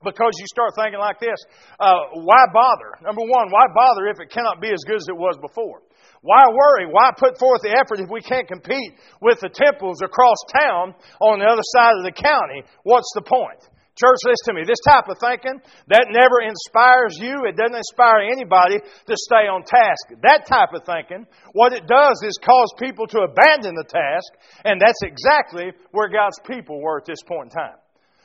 Because 0.05 0.37
you 0.37 0.45
start 0.53 0.77
thinking 0.77 1.01
like 1.01 1.19
this 1.19 1.41
uh, 1.81 2.21
why 2.21 2.45
bother? 2.53 3.01
Number 3.01 3.23
one, 3.25 3.49
why 3.49 3.65
bother 3.73 4.13
if 4.13 4.21
it 4.21 4.29
cannot 4.29 4.61
be 4.61 4.69
as 4.69 4.85
good 4.85 5.01
as 5.01 5.09
it 5.09 5.17
was 5.17 5.39
before? 5.41 5.81
Why 6.21 6.45
worry? 6.53 6.93
Why 6.93 7.11
put 7.17 7.39
forth 7.39 7.63
the 7.63 7.73
effort 7.73 8.01
if 8.01 8.11
we 8.11 8.21
can't 8.21 8.49
compete 8.49 8.93
with 9.21 9.41
the 9.41 9.49
temples 9.49 10.03
across 10.03 10.37
town 10.53 10.95
on 11.21 11.39
the 11.39 11.47
other 11.47 11.65
side 11.73 11.97
of 11.97 12.05
the 12.05 12.13
county? 12.13 12.65
What's 12.83 13.09
the 13.15 13.23
point? 13.23 13.61
Church, 13.95 14.19
listen 14.27 14.51
to 14.51 14.55
me. 14.59 14.67
This 14.67 14.83
type 14.83 15.07
of 15.07 15.19
thinking, 15.23 15.63
that 15.87 16.11
never 16.11 16.43
inspires 16.43 17.15
you. 17.15 17.47
It 17.47 17.55
doesn't 17.55 17.79
inspire 17.79 18.27
anybody 18.27 18.83
to 18.83 19.15
stay 19.15 19.47
on 19.47 19.63
task. 19.63 20.19
That 20.23 20.47
type 20.51 20.75
of 20.75 20.83
thinking, 20.83 21.27
what 21.53 21.73
it 21.73 21.87
does 21.87 22.19
is 22.27 22.35
cause 22.43 22.75
people 22.79 23.07
to 23.15 23.23
abandon 23.23 23.79
the 23.79 23.87
task, 23.87 24.35
and 24.65 24.81
that's 24.81 24.99
exactly 25.07 25.71
where 25.93 26.11
God's 26.11 26.41
people 26.43 26.83
were 26.83 26.99
at 26.99 27.07
this 27.07 27.23
point 27.23 27.55
in 27.55 27.63
time. 27.63 27.79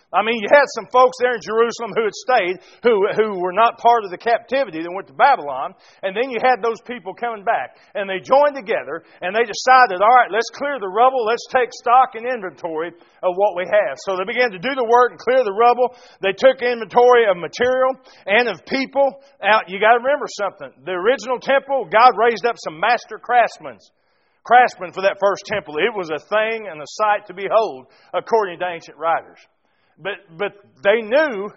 I 0.09 0.25
mean, 0.25 0.41
you 0.41 0.49
had 0.49 0.65
some 0.73 0.89
folks 0.89 1.21
there 1.21 1.37
in 1.37 1.43
Jerusalem 1.45 1.93
who 1.93 2.01
had 2.01 2.17
stayed, 2.17 2.55
who, 2.81 2.97
who 3.13 3.37
were 3.37 3.53
not 3.53 3.77
part 3.77 4.01
of 4.01 4.09
the 4.09 4.17
captivity 4.17 4.81
that 4.81 4.89
went 4.89 5.05
to 5.05 5.13
Babylon, 5.13 5.77
and 6.01 6.17
then 6.17 6.33
you 6.33 6.41
had 6.41 6.65
those 6.65 6.81
people 6.81 7.13
coming 7.13 7.45
back, 7.45 7.77
and 7.93 8.09
they 8.09 8.17
joined 8.17 8.57
together, 8.57 9.05
and 9.21 9.37
they 9.37 9.45
decided, 9.45 10.01
all 10.01 10.17
right, 10.17 10.33
let's 10.33 10.49
clear 10.49 10.81
the 10.81 10.89
rubble, 10.89 11.29
let's 11.29 11.45
take 11.53 11.69
stock 11.77 12.17
and 12.17 12.25
inventory 12.25 12.89
of 13.21 13.37
what 13.37 13.53
we 13.53 13.69
have. 13.69 14.01
So 14.01 14.17
they 14.17 14.25
began 14.25 14.49
to 14.49 14.57
do 14.57 14.73
the 14.73 14.89
work 14.89 15.13
and 15.13 15.21
clear 15.21 15.45
the 15.45 15.53
rubble. 15.53 15.93
They 16.25 16.33
took 16.33 16.65
inventory 16.65 17.29
of 17.29 17.37
material 17.37 17.93
and 18.25 18.49
of 18.49 18.65
people. 18.65 19.21
Now, 19.37 19.61
you 19.69 19.77
got 19.77 19.93
to 19.93 20.01
remember 20.01 20.25
something. 20.41 20.73
The 20.89 20.97
original 20.97 21.37
temple, 21.37 21.85
God 21.85 22.17
raised 22.17 22.49
up 22.49 22.57
some 22.57 22.81
master 22.81 23.21
craftsmen 23.21 23.77
craftsmen 24.41 24.91
for 24.91 25.03
that 25.03 25.19
first 25.19 25.45
temple. 25.45 25.75
It 25.77 25.93
was 25.93 26.09
a 26.09 26.17
thing 26.17 26.65
and 26.65 26.81
a 26.81 26.89
sight 26.97 27.27
to 27.27 27.35
behold, 27.35 27.85
according 28.15 28.57
to 28.57 28.65
ancient 28.65 28.97
writers. 28.97 29.37
But, 29.99 30.23
but 30.37 30.55
they 30.81 31.03
knew 31.03 31.51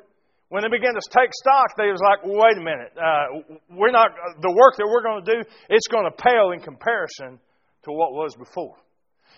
when 0.52 0.62
they 0.66 0.68
began 0.68 0.92
to 0.92 1.06
take 1.08 1.32
stock, 1.32 1.78
they 1.78 1.88
was 1.88 2.02
like, 2.04 2.20
wait 2.28 2.58
a 2.58 2.60
minute, 2.60 2.92
uh, 2.92 3.56
we're 3.72 3.94
not, 3.94 4.12
the 4.42 4.52
work 4.52 4.76
that 4.76 4.84
we're 4.84 5.00
going 5.00 5.24
to 5.24 5.28
do, 5.32 5.38
it's 5.70 5.88
going 5.88 6.04
to 6.04 6.12
pale 6.12 6.52
in 6.52 6.60
comparison 6.60 7.40
to 7.86 7.90
what 7.90 8.12
was 8.12 8.36
before. 8.36 8.76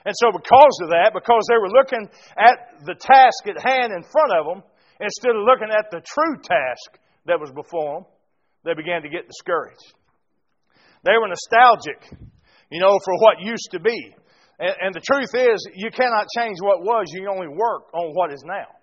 And 0.02 0.14
so 0.18 0.34
because 0.34 0.76
of 0.82 0.90
that, 0.90 1.14
because 1.14 1.46
they 1.46 1.54
were 1.54 1.70
looking 1.70 2.10
at 2.34 2.82
the 2.82 2.98
task 2.98 3.46
at 3.46 3.62
hand 3.62 3.94
in 3.94 4.02
front 4.10 4.34
of 4.34 4.42
them, 4.42 4.60
instead 4.98 5.38
of 5.38 5.46
looking 5.46 5.70
at 5.70 5.86
the 5.94 6.02
true 6.02 6.34
task 6.42 6.98
that 7.30 7.38
was 7.38 7.54
before 7.54 8.02
them, 8.02 8.04
they 8.66 8.74
began 8.74 9.06
to 9.06 9.08
get 9.08 9.30
discouraged. 9.30 9.94
They 11.06 11.14
were 11.14 11.30
nostalgic, 11.30 12.10
you 12.74 12.80
know, 12.80 12.98
for 13.04 13.14
what 13.22 13.38
used 13.38 13.70
to 13.70 13.78
be. 13.78 14.16
And, 14.58 14.74
and 14.82 14.90
the 14.90 15.04
truth 15.06 15.30
is, 15.30 15.62
you 15.78 15.94
cannot 15.94 16.26
change 16.34 16.58
what 16.58 16.82
was, 16.82 17.06
you 17.14 17.30
only 17.30 17.46
work 17.46 17.94
on 17.94 18.10
what 18.18 18.32
is 18.32 18.42
now. 18.42 18.73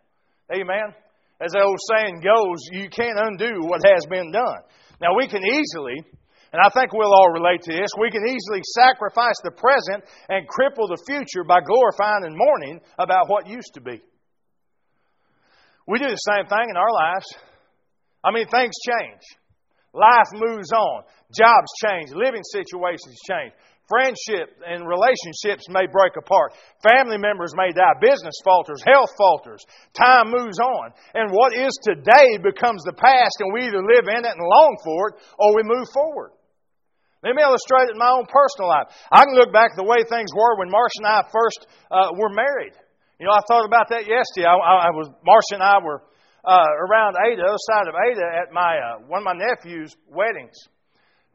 Amen. 0.54 0.94
As 1.40 1.52
the 1.52 1.64
old 1.64 1.80
saying 1.96 2.22
goes, 2.22 2.60
you 2.72 2.90
can't 2.90 3.18
undo 3.18 3.66
what 3.66 3.82
has 3.86 4.06
been 4.10 4.32
done. 4.32 4.62
Now, 5.02 5.18
we 5.18 5.28
can 5.28 5.42
easily, 5.42 5.98
and 6.54 6.62
I 6.62 6.70
think 6.70 6.94
we'll 6.94 7.14
all 7.14 7.34
relate 7.34 7.62
to 7.64 7.74
this, 7.74 7.90
we 7.98 8.12
can 8.12 8.22
easily 8.28 8.62
sacrifice 8.76 9.40
the 9.44 9.52
present 9.52 10.04
and 10.30 10.46
cripple 10.46 10.86
the 10.86 11.02
future 11.08 11.44
by 11.44 11.62
glorifying 11.62 12.26
and 12.26 12.38
mourning 12.38 12.82
about 13.00 13.30
what 13.30 13.48
used 13.48 13.74
to 13.74 13.82
be. 13.82 14.02
We 15.88 15.98
do 15.98 16.10
the 16.10 16.28
same 16.30 16.46
thing 16.46 16.70
in 16.70 16.78
our 16.78 16.94
lives. 16.94 17.26
I 18.24 18.32
mean, 18.32 18.48
things 18.48 18.76
change. 18.86 19.22
Life 19.94 20.30
moves 20.34 20.72
on. 20.72 21.04
Jobs 21.36 21.72
change. 21.84 22.12
Living 22.12 22.44
situations 22.44 23.18
change. 23.28 23.54
Friendship 23.92 24.56
and 24.64 24.88
relationships 24.88 25.68
may 25.68 25.84
break 25.84 26.16
apart. 26.16 26.56
Family 26.80 27.20
members 27.20 27.52
may 27.60 27.76
die. 27.76 28.00
Business 28.00 28.40
falters. 28.40 28.80
Health 28.88 29.12
falters. 29.20 29.60
Time 29.92 30.32
moves 30.32 30.64
on. 30.64 30.96
And 31.12 31.36
what 31.36 31.52
is 31.52 31.76
today 31.84 32.40
becomes 32.40 32.88
the 32.88 32.96
past, 32.96 33.44
and 33.44 33.52
we 33.52 33.68
either 33.68 33.84
live 33.84 34.08
in 34.08 34.24
it 34.24 34.32
and 34.32 34.40
long 34.40 34.80
for 34.80 35.12
it, 35.12 35.16
or 35.36 35.60
we 35.60 35.68
move 35.68 35.92
forward. 35.92 36.32
Let 37.20 37.36
me 37.36 37.44
illustrate 37.44 37.92
it 37.92 38.00
in 38.00 38.00
my 38.00 38.16
own 38.16 38.32
personal 38.32 38.72
life. 38.72 38.96
I 39.12 39.28
can 39.28 39.36
look 39.36 39.52
back 39.52 39.76
the 39.76 39.84
way 39.84 40.08
things 40.08 40.32
were 40.32 40.56
when 40.56 40.72
Marcia 40.72 41.04
and 41.04 41.12
I 41.12 41.22
first 41.28 41.68
uh, 41.92 42.16
were 42.16 42.32
married. 42.32 42.74
You 43.20 43.28
know, 43.28 43.36
I 43.36 43.44
thought 43.44 43.68
about 43.68 43.92
that 43.92 44.08
yesterday. 44.08 44.48
I, 44.48 44.56
I 44.56 44.92
was 44.96 45.12
Marcia 45.20 45.60
and 45.60 45.68
I 45.68 45.84
were 45.84 46.00
uh, 46.48 46.72
around 46.88 47.20
Ada, 47.20 47.44
other 47.44 47.66
side 47.68 47.92
of 47.92 47.96
Ada, 48.00 48.26
at 48.40 48.56
my 48.56 48.72
uh, 48.80 49.04
one 49.12 49.20
of 49.20 49.28
my 49.28 49.36
nephew's 49.36 49.92
weddings, 50.08 50.56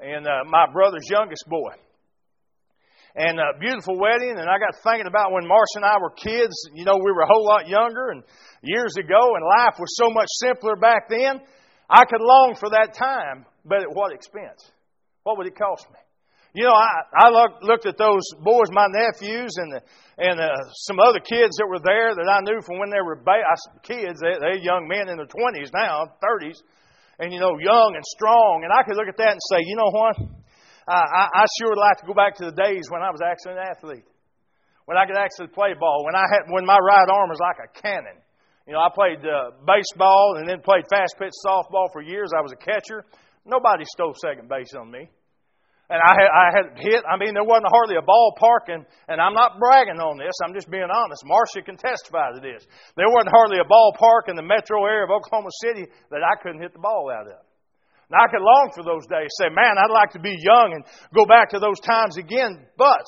and 0.00 0.26
uh, 0.26 0.48
my 0.48 0.66
brother's 0.72 1.06
youngest 1.12 1.44
boy 1.46 1.76
and 3.16 3.40
a 3.40 3.58
beautiful 3.58 3.98
wedding. 3.98 4.36
And 4.36 4.48
I 4.48 4.60
got 4.60 4.76
thinking 4.84 5.08
about 5.08 5.32
when 5.32 5.48
Marcia 5.48 5.80
and 5.80 5.84
I 5.84 5.96
were 6.00 6.10
kids. 6.10 6.54
You 6.74 6.84
know, 6.84 6.96
we 6.96 7.10
were 7.10 7.22
a 7.22 7.26
whole 7.26 7.44
lot 7.44 7.66
younger 7.66 8.10
and 8.10 8.22
years 8.62 8.94
ago, 8.98 9.34
and 9.34 9.44
life 9.58 9.80
was 9.80 9.96
so 9.96 10.10
much 10.10 10.28
simpler 10.38 10.76
back 10.76 11.08
then. 11.08 11.40
I 11.88 12.04
could 12.04 12.20
long 12.20 12.56
for 12.60 12.70
that 12.70 12.94
time, 12.94 13.46
but 13.64 13.80
at 13.80 13.88
what 13.90 14.12
expense? 14.12 14.70
What 15.22 15.38
would 15.38 15.46
it 15.46 15.56
cost 15.56 15.88
me? 15.90 15.98
You 16.52 16.64
know, 16.64 16.72
I, 16.72 17.26
I 17.26 17.28
look, 17.28 17.62
looked 17.62 17.86
at 17.86 17.98
those 17.98 18.24
boys, 18.40 18.72
my 18.72 18.88
nephews, 18.88 19.52
and 19.56 19.72
the, 19.76 19.80
and 20.16 20.40
uh, 20.40 20.56
some 20.88 20.98
other 20.98 21.20
kids 21.20 21.56
that 21.60 21.68
were 21.68 21.84
there 21.84 22.16
that 22.16 22.28
I 22.32 22.40
knew 22.40 22.62
from 22.64 22.78
when 22.78 22.88
they 22.88 23.04
were 23.04 23.16
ba- 23.16 23.44
kids. 23.82 24.20
They, 24.20 24.40
they're 24.40 24.56
young 24.56 24.88
men 24.88 25.08
in 25.08 25.20
their 25.20 25.28
20s 25.28 25.68
now, 25.74 26.16
30s, 26.24 26.56
and, 27.18 27.32
you 27.32 27.40
know, 27.40 27.60
young 27.60 27.92
and 27.94 28.04
strong. 28.04 28.64
And 28.64 28.72
I 28.72 28.84
could 28.84 28.96
look 28.96 29.08
at 29.08 29.18
that 29.18 29.36
and 29.36 29.40
say, 29.52 29.60
you 29.68 29.76
know 29.76 29.90
what? 29.92 30.16
I, 30.86 31.42
I 31.42 31.44
sure 31.58 31.74
would 31.74 31.82
like 31.82 31.98
to 31.98 32.06
go 32.06 32.14
back 32.14 32.36
to 32.36 32.46
the 32.46 32.54
days 32.54 32.86
when 32.90 33.02
I 33.02 33.10
was 33.10 33.18
actually 33.18 33.58
an 33.58 33.66
athlete, 33.66 34.06
when 34.86 34.96
I 34.96 35.06
could 35.06 35.18
actually 35.18 35.48
play 35.50 35.74
ball, 35.74 36.06
when 36.06 36.14
I 36.14 36.22
had 36.30 36.46
when 36.46 36.64
my 36.64 36.78
right 36.78 37.08
arm 37.10 37.28
was 37.30 37.42
like 37.42 37.58
a 37.58 37.70
cannon. 37.74 38.22
You 38.66 38.74
know, 38.74 38.82
I 38.82 38.90
played 38.94 39.22
uh, 39.22 39.62
baseball 39.62 40.38
and 40.38 40.48
then 40.48 40.62
played 40.62 40.86
fast 40.90 41.14
pitch 41.18 41.34
softball 41.46 41.86
for 41.92 42.02
years. 42.02 42.30
I 42.36 42.42
was 42.42 42.50
a 42.50 42.58
catcher. 42.58 43.06
Nobody 43.44 43.84
stole 43.86 44.14
second 44.18 44.48
base 44.48 44.74
on 44.74 44.90
me. 44.90 45.10
And 45.86 46.02
I 46.02 46.12
had, 46.18 46.30
I 46.34 46.46
had 46.50 46.66
hit, 46.82 47.02
I 47.06 47.14
mean, 47.14 47.30
there 47.38 47.46
wasn't 47.46 47.70
hardly 47.70 47.94
a 47.94 48.02
ballpark, 48.02 48.74
and, 48.74 48.82
and 49.06 49.22
I'm 49.22 49.38
not 49.38 49.62
bragging 49.62 50.02
on 50.02 50.18
this, 50.18 50.34
I'm 50.42 50.50
just 50.50 50.66
being 50.66 50.90
honest. 50.90 51.22
Marcia 51.22 51.62
can 51.62 51.78
testify 51.78 52.34
to 52.34 52.42
this. 52.42 52.66
There 52.98 53.06
wasn't 53.06 53.30
hardly 53.30 53.62
a 53.62 53.68
ballpark 53.70 54.26
in 54.26 54.34
the 54.34 54.42
metro 54.42 54.82
area 54.82 55.06
of 55.06 55.14
Oklahoma 55.14 55.54
City 55.62 55.86
that 56.10 56.26
I 56.26 56.42
couldn't 56.42 56.60
hit 56.60 56.72
the 56.74 56.82
ball 56.82 57.06
out 57.06 57.30
of. 57.30 57.38
Now, 58.10 58.22
I 58.22 58.30
could 58.30 58.42
long 58.42 58.70
for 58.74 58.84
those 58.84 59.06
days, 59.06 59.34
say, 59.34 59.50
man, 59.50 59.74
I'd 59.78 59.90
like 59.90 60.12
to 60.12 60.20
be 60.20 60.36
young 60.38 60.72
and 60.74 60.84
go 61.14 61.26
back 61.26 61.50
to 61.50 61.58
those 61.58 61.80
times 61.80 62.16
again. 62.16 62.66
But 62.78 63.02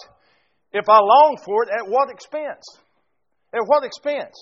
if 0.72 0.88
I 0.88 0.98
long 0.98 1.38
for 1.44 1.62
it, 1.62 1.70
at 1.70 1.88
what 1.88 2.10
expense? 2.10 2.66
At 3.54 3.62
what 3.66 3.84
expense? 3.84 4.34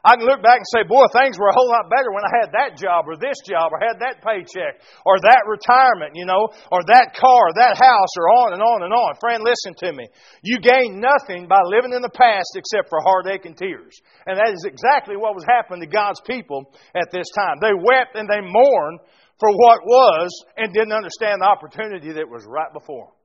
I 0.00 0.16
can 0.16 0.24
look 0.24 0.40
back 0.40 0.64
and 0.64 0.70
say, 0.72 0.88
boy, 0.88 1.04
things 1.12 1.36
were 1.36 1.52
a 1.52 1.56
whole 1.56 1.68
lot 1.68 1.92
better 1.92 2.08
when 2.08 2.24
I 2.24 2.32
had 2.40 2.56
that 2.56 2.80
job 2.80 3.04
or 3.04 3.20
this 3.20 3.36
job 3.44 3.68
or 3.68 3.76
had 3.76 4.00
that 4.00 4.24
paycheck 4.24 4.80
or 5.04 5.20
that 5.20 5.44
retirement, 5.44 6.16
you 6.16 6.24
know, 6.24 6.48
or 6.72 6.80
that 6.88 7.12
car 7.12 7.52
or 7.52 7.54
that 7.60 7.76
house 7.76 8.12
or 8.16 8.32
on 8.32 8.56
and 8.56 8.64
on 8.64 8.80
and 8.80 8.96
on. 8.96 9.20
Friend, 9.20 9.44
listen 9.44 9.76
to 9.84 9.92
me. 9.92 10.08
You 10.40 10.56
gain 10.56 11.04
nothing 11.04 11.48
by 11.52 11.60
living 11.68 11.92
in 11.92 12.00
the 12.00 12.16
past 12.16 12.56
except 12.56 12.88
for 12.88 13.04
heartache 13.04 13.44
and 13.44 13.56
tears. 13.56 14.00
And 14.24 14.40
that 14.40 14.56
is 14.56 14.64
exactly 14.64 15.20
what 15.20 15.36
was 15.36 15.44
happening 15.44 15.84
to 15.84 15.92
God's 15.92 16.20
people 16.24 16.72
at 16.96 17.12
this 17.12 17.28
time. 17.36 17.60
They 17.60 17.76
wept 17.76 18.16
and 18.16 18.24
they 18.24 18.40
mourned 18.40 19.04
for 19.40 19.50
what 19.50 19.84
was 19.84 20.30
and 20.56 20.72
didn't 20.72 20.92
understand 20.92 21.40
the 21.40 21.48
opportunity 21.48 22.12
that 22.12 22.28
was 22.28 22.44
right 22.46 22.72
before 22.72 23.06
them. 23.06 23.16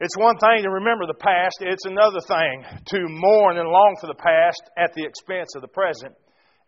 It's 0.00 0.16
one 0.16 0.36
thing 0.38 0.64
to 0.64 0.70
remember 0.70 1.04
the 1.04 1.18
past, 1.20 1.60
it's 1.60 1.84
another 1.84 2.20
thing 2.24 2.64
to 2.86 2.98
mourn 3.08 3.58
and 3.58 3.68
long 3.68 3.96
for 4.00 4.06
the 4.06 4.16
past 4.16 4.62
at 4.78 4.94
the 4.94 5.04
expense 5.04 5.52
of 5.56 5.60
the 5.60 5.68
present 5.68 6.16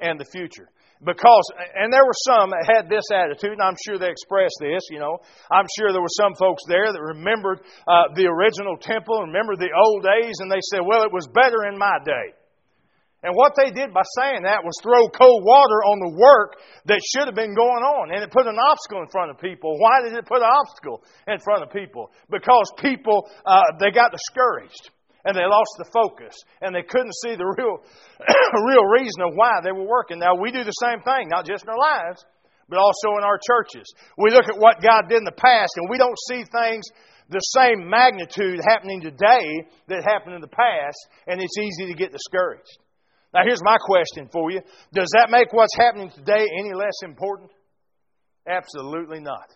and 0.00 0.20
the 0.20 0.28
future. 0.28 0.68
Because, 1.02 1.42
and 1.74 1.90
there 1.90 2.04
were 2.04 2.20
some 2.28 2.50
that 2.50 2.68
had 2.68 2.92
this 2.92 3.08
attitude, 3.10 3.58
and 3.58 3.64
I'm 3.64 3.80
sure 3.88 3.98
they 3.98 4.12
expressed 4.12 4.60
this, 4.60 4.86
you 4.90 5.00
know. 5.00 5.18
I'm 5.50 5.66
sure 5.74 5.90
there 5.90 6.04
were 6.04 6.20
some 6.20 6.36
folks 6.38 6.62
there 6.68 6.92
that 6.92 7.00
remembered 7.00 7.64
uh, 7.88 8.14
the 8.14 8.28
original 8.28 8.76
temple, 8.76 9.18
remembered 9.26 9.58
the 9.58 9.74
old 9.74 10.04
days, 10.04 10.36
and 10.38 10.52
they 10.52 10.62
said, 10.70 10.84
well, 10.86 11.02
it 11.02 11.10
was 11.10 11.26
better 11.26 11.66
in 11.72 11.76
my 11.76 11.98
day. 12.04 12.36
And 13.22 13.38
what 13.38 13.54
they 13.54 13.70
did 13.70 13.94
by 13.94 14.02
saying 14.18 14.42
that 14.42 14.66
was 14.66 14.74
throw 14.82 15.06
cold 15.06 15.46
water 15.46 15.78
on 15.86 16.02
the 16.02 16.12
work 16.18 16.58
that 16.90 16.98
should 17.14 17.30
have 17.30 17.38
been 17.38 17.54
going 17.54 17.86
on. 17.86 18.10
And 18.10 18.18
it 18.18 18.34
put 18.34 18.50
an 18.50 18.58
obstacle 18.58 18.98
in 18.98 19.08
front 19.14 19.30
of 19.30 19.38
people. 19.38 19.78
Why 19.78 20.02
did 20.02 20.12
it 20.18 20.26
put 20.26 20.42
an 20.42 20.50
obstacle 20.50 21.06
in 21.30 21.38
front 21.38 21.62
of 21.62 21.70
people? 21.70 22.10
Because 22.30 22.66
people, 22.82 23.30
uh, 23.46 23.78
they 23.78 23.94
got 23.94 24.10
discouraged. 24.10 24.90
And 25.22 25.38
they 25.38 25.46
lost 25.46 25.78
the 25.78 25.86
focus. 25.94 26.34
And 26.66 26.74
they 26.74 26.82
couldn't 26.82 27.14
see 27.22 27.38
the 27.38 27.46
real, 27.46 27.78
real 28.66 28.86
reason 28.90 29.22
of 29.22 29.38
why 29.38 29.62
they 29.62 29.70
were 29.70 29.86
working. 29.86 30.18
Now, 30.18 30.34
we 30.34 30.50
do 30.50 30.66
the 30.66 30.74
same 30.82 30.98
thing, 31.06 31.30
not 31.30 31.46
just 31.46 31.62
in 31.62 31.70
our 31.70 31.78
lives, 31.78 32.26
but 32.66 32.82
also 32.82 33.14
in 33.18 33.22
our 33.22 33.38
churches. 33.38 33.86
We 34.18 34.34
look 34.34 34.50
at 34.50 34.58
what 34.58 34.82
God 34.82 35.06
did 35.06 35.22
in 35.22 35.28
the 35.30 35.38
past, 35.38 35.78
and 35.78 35.86
we 35.86 35.94
don't 35.94 36.18
see 36.26 36.42
things 36.42 36.82
the 37.30 37.38
same 37.54 37.88
magnitude 37.88 38.58
happening 38.66 39.00
today 39.00 39.62
that 39.86 40.02
happened 40.02 40.34
in 40.34 40.40
the 40.42 40.50
past, 40.50 40.98
and 41.28 41.40
it's 41.40 41.56
easy 41.56 41.86
to 41.86 41.94
get 41.94 42.10
discouraged. 42.10 42.81
Now, 43.34 43.40
here's 43.44 43.62
my 43.62 43.76
question 43.80 44.28
for 44.30 44.50
you 44.50 44.60
Does 44.92 45.10
that 45.14 45.30
make 45.30 45.52
what's 45.52 45.76
happening 45.76 46.10
today 46.10 46.46
any 46.58 46.74
less 46.74 47.02
important? 47.02 47.50
Absolutely 48.46 49.20
not. 49.20 49.48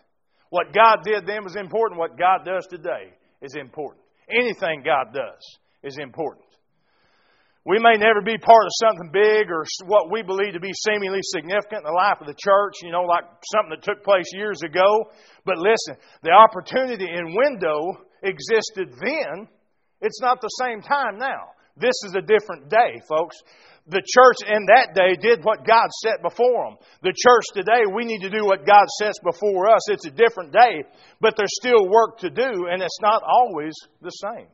What 0.49 0.73
God 0.73 1.03
did 1.03 1.27
then 1.27 1.43
was 1.43 1.55
important. 1.55 1.99
What 1.99 2.17
God 2.17 2.45
does 2.45 2.65
today 2.67 3.13
is 3.41 3.55
important. 3.55 4.03
Anything 4.29 4.83
God 4.83 5.13
does 5.13 5.43
is 5.83 5.97
important. 5.99 6.45
We 7.65 7.79
may 7.79 7.99
never 7.99 8.21
be 8.21 8.37
part 8.37 8.63
of 8.63 8.71
something 8.79 9.11
big 9.11 9.51
or 9.51 9.65
what 9.87 10.09
we 10.09 10.23
believe 10.23 10.53
to 10.53 10.59
be 10.61 10.71
seemingly 10.87 11.19
significant 11.21 11.83
in 11.83 11.91
the 11.91 11.91
life 11.91 12.15
of 12.21 12.27
the 12.27 12.39
church, 12.39 12.75
you 12.81 12.91
know, 12.91 13.03
like 13.03 13.25
something 13.51 13.75
that 13.75 13.83
took 13.83 14.05
place 14.05 14.23
years 14.31 14.61
ago. 14.63 15.11
But 15.43 15.57
listen, 15.57 15.99
the 16.23 16.31
opportunity 16.31 17.05
and 17.11 17.35
window 17.35 18.07
existed 18.23 18.95
then. 19.03 19.49
It's 19.99 20.21
not 20.21 20.39
the 20.39 20.47
same 20.63 20.81
time 20.81 21.19
now. 21.19 21.56
This 21.79 21.95
is 22.05 22.15
a 22.15 22.21
different 22.21 22.69
day, 22.69 23.01
folks. 23.07 23.37
The 23.87 24.03
church 24.03 24.49
in 24.49 24.65
that 24.67 24.93
day 24.93 25.15
did 25.15 25.45
what 25.45 25.65
God 25.65 25.87
set 26.03 26.21
before 26.21 26.65
them. 26.65 26.77
The 27.03 27.15
church 27.15 27.45
today, 27.53 27.87
we 27.87 28.03
need 28.03 28.19
to 28.21 28.29
do 28.29 28.43
what 28.43 28.65
God 28.65 28.85
sets 28.99 29.17
before 29.23 29.69
us. 29.69 29.89
It's 29.89 30.05
a 30.05 30.11
different 30.11 30.51
day, 30.51 30.83
but 31.21 31.35
there's 31.37 31.55
still 31.55 31.87
work 31.87 32.19
to 32.19 32.29
do, 32.29 32.67
and 32.69 32.81
it's 32.81 32.99
not 33.01 33.23
always 33.23 33.73
the 34.01 34.11
same. 34.11 34.47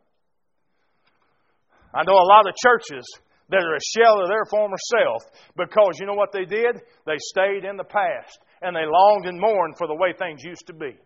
I 1.93 2.03
know 2.03 2.13
a 2.13 2.29
lot 2.29 2.47
of 2.47 2.55
churches 2.61 3.05
that 3.49 3.61
are 3.61 3.75
a 3.75 3.89
shell 3.97 4.21
of 4.21 4.29
their 4.29 4.45
former 4.49 4.77
self 4.77 5.23
because 5.55 5.99
you 5.99 6.07
know 6.07 6.15
what 6.15 6.31
they 6.31 6.45
did? 6.45 6.81
They 7.05 7.17
stayed 7.17 7.65
in 7.65 7.77
the 7.77 7.83
past 7.83 8.39
and 8.61 8.75
they 8.75 8.85
longed 8.85 9.27
and 9.27 9.39
mourned 9.39 9.77
for 9.77 9.87
the 9.87 9.95
way 9.95 10.13
things 10.17 10.43
used 10.43 10.67
to 10.67 10.73
be 10.73 10.97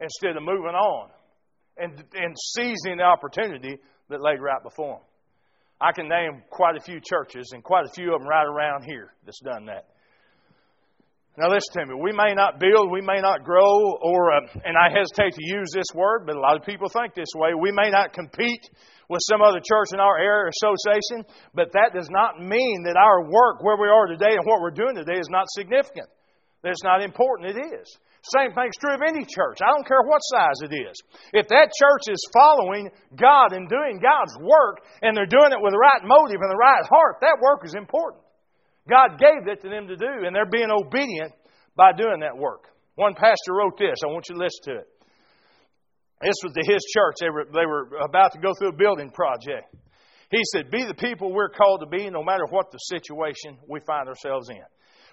instead 0.00 0.36
of 0.36 0.42
moving 0.42 0.74
on 0.74 1.10
and, 1.76 2.02
and 2.14 2.34
seizing 2.54 2.98
the 2.98 3.04
opportunity 3.04 3.78
that 4.10 4.20
lay 4.20 4.36
right 4.38 4.62
before 4.62 4.98
them. 4.98 5.06
I 5.80 5.92
can 5.92 6.08
name 6.08 6.42
quite 6.50 6.76
a 6.76 6.80
few 6.80 7.00
churches 7.00 7.50
and 7.52 7.62
quite 7.62 7.84
a 7.86 7.92
few 7.92 8.14
of 8.14 8.20
them 8.20 8.28
right 8.28 8.46
around 8.46 8.84
here 8.84 9.12
that's 9.24 9.40
done 9.40 9.66
that. 9.66 9.86
Now, 11.36 11.50
listen 11.50 11.82
to 11.82 11.86
me. 11.86 11.98
We 11.98 12.12
may 12.12 12.32
not 12.32 12.60
build, 12.60 12.92
we 12.92 13.02
may 13.02 13.18
not 13.20 13.42
grow, 13.42 13.98
or, 14.00 14.32
uh, 14.32 14.46
and 14.64 14.78
I 14.78 14.86
hesitate 14.86 15.34
to 15.34 15.42
use 15.42 15.66
this 15.74 15.90
word, 15.92 16.26
but 16.26 16.36
a 16.36 16.40
lot 16.40 16.54
of 16.54 16.62
people 16.62 16.88
think 16.88 17.14
this 17.14 17.34
way. 17.34 17.58
We 17.58 17.72
may 17.72 17.90
not 17.90 18.12
compete 18.12 18.62
with 19.10 19.18
some 19.28 19.42
other 19.42 19.58
church 19.58 19.90
in 19.92 19.98
our 19.98 20.16
area 20.16 20.46
or 20.46 20.50
association, 20.54 21.26
but 21.52 21.72
that 21.72 21.90
does 21.92 22.08
not 22.08 22.38
mean 22.38 22.84
that 22.86 22.96
our 22.96 23.26
work, 23.26 23.64
where 23.64 23.76
we 23.76 23.88
are 23.88 24.06
today 24.06 24.38
and 24.38 24.46
what 24.46 24.60
we're 24.60 24.70
doing 24.70 24.94
today, 24.94 25.18
is 25.18 25.28
not 25.28 25.46
significant. 25.50 26.06
That 26.62 26.70
it's 26.70 26.84
not 26.84 27.02
important. 27.02 27.58
It 27.58 27.82
is. 27.82 27.98
Same 28.32 28.56
thing's 28.56 28.76
true 28.80 28.94
of 28.94 29.04
any 29.04 29.28
church. 29.28 29.60
I 29.60 29.68
don't 29.68 29.86
care 29.86 30.00
what 30.00 30.24
size 30.24 30.64
it 30.64 30.72
is. 30.72 30.96
If 31.36 31.48
that 31.48 31.68
church 31.76 32.08
is 32.08 32.24
following 32.32 32.88
God 33.12 33.52
and 33.52 33.68
doing 33.68 34.00
God's 34.00 34.32
work, 34.40 34.80
and 35.02 35.12
they're 35.14 35.28
doing 35.28 35.52
it 35.52 35.60
with 35.60 35.72
the 35.72 35.78
right 35.78 36.00
motive 36.00 36.40
and 36.40 36.50
the 36.50 36.56
right 36.56 36.84
heart, 36.88 37.20
that 37.20 37.36
work 37.42 37.66
is 37.68 37.74
important. 37.74 38.24
God 38.88 39.20
gave 39.20 39.44
it 39.44 39.60
to 39.62 39.68
them 39.68 39.88
to 39.88 39.96
do, 39.96 40.24
and 40.24 40.34
they're 40.34 40.48
being 40.48 40.72
obedient 40.72 41.32
by 41.76 41.92
doing 41.92 42.20
that 42.20 42.36
work. 42.36 42.72
One 42.96 43.14
pastor 43.14 43.52
wrote 43.52 43.76
this. 43.76 44.00
I 44.04 44.08
want 44.08 44.24
you 44.28 44.36
to 44.36 44.40
listen 44.40 44.72
to 44.72 44.80
it. 44.80 44.88
This 46.22 46.40
was 46.42 46.54
to 46.54 46.64
his 46.64 46.80
church. 46.94 47.16
They 47.20 47.28
were, 47.28 47.44
they 47.52 47.66
were 47.66 48.00
about 48.00 48.32
to 48.32 48.38
go 48.38 48.54
through 48.56 48.68
a 48.68 48.76
building 48.76 49.10
project. 49.10 49.68
He 50.30 50.40
said, 50.52 50.70
Be 50.70 50.84
the 50.84 50.94
people 50.94 51.32
we're 51.32 51.50
called 51.50 51.80
to 51.80 51.86
be 51.86 52.08
no 52.08 52.22
matter 52.22 52.46
what 52.48 52.70
the 52.70 52.78
situation 52.78 53.58
we 53.68 53.80
find 53.86 54.08
ourselves 54.08 54.48
in. 54.48 54.64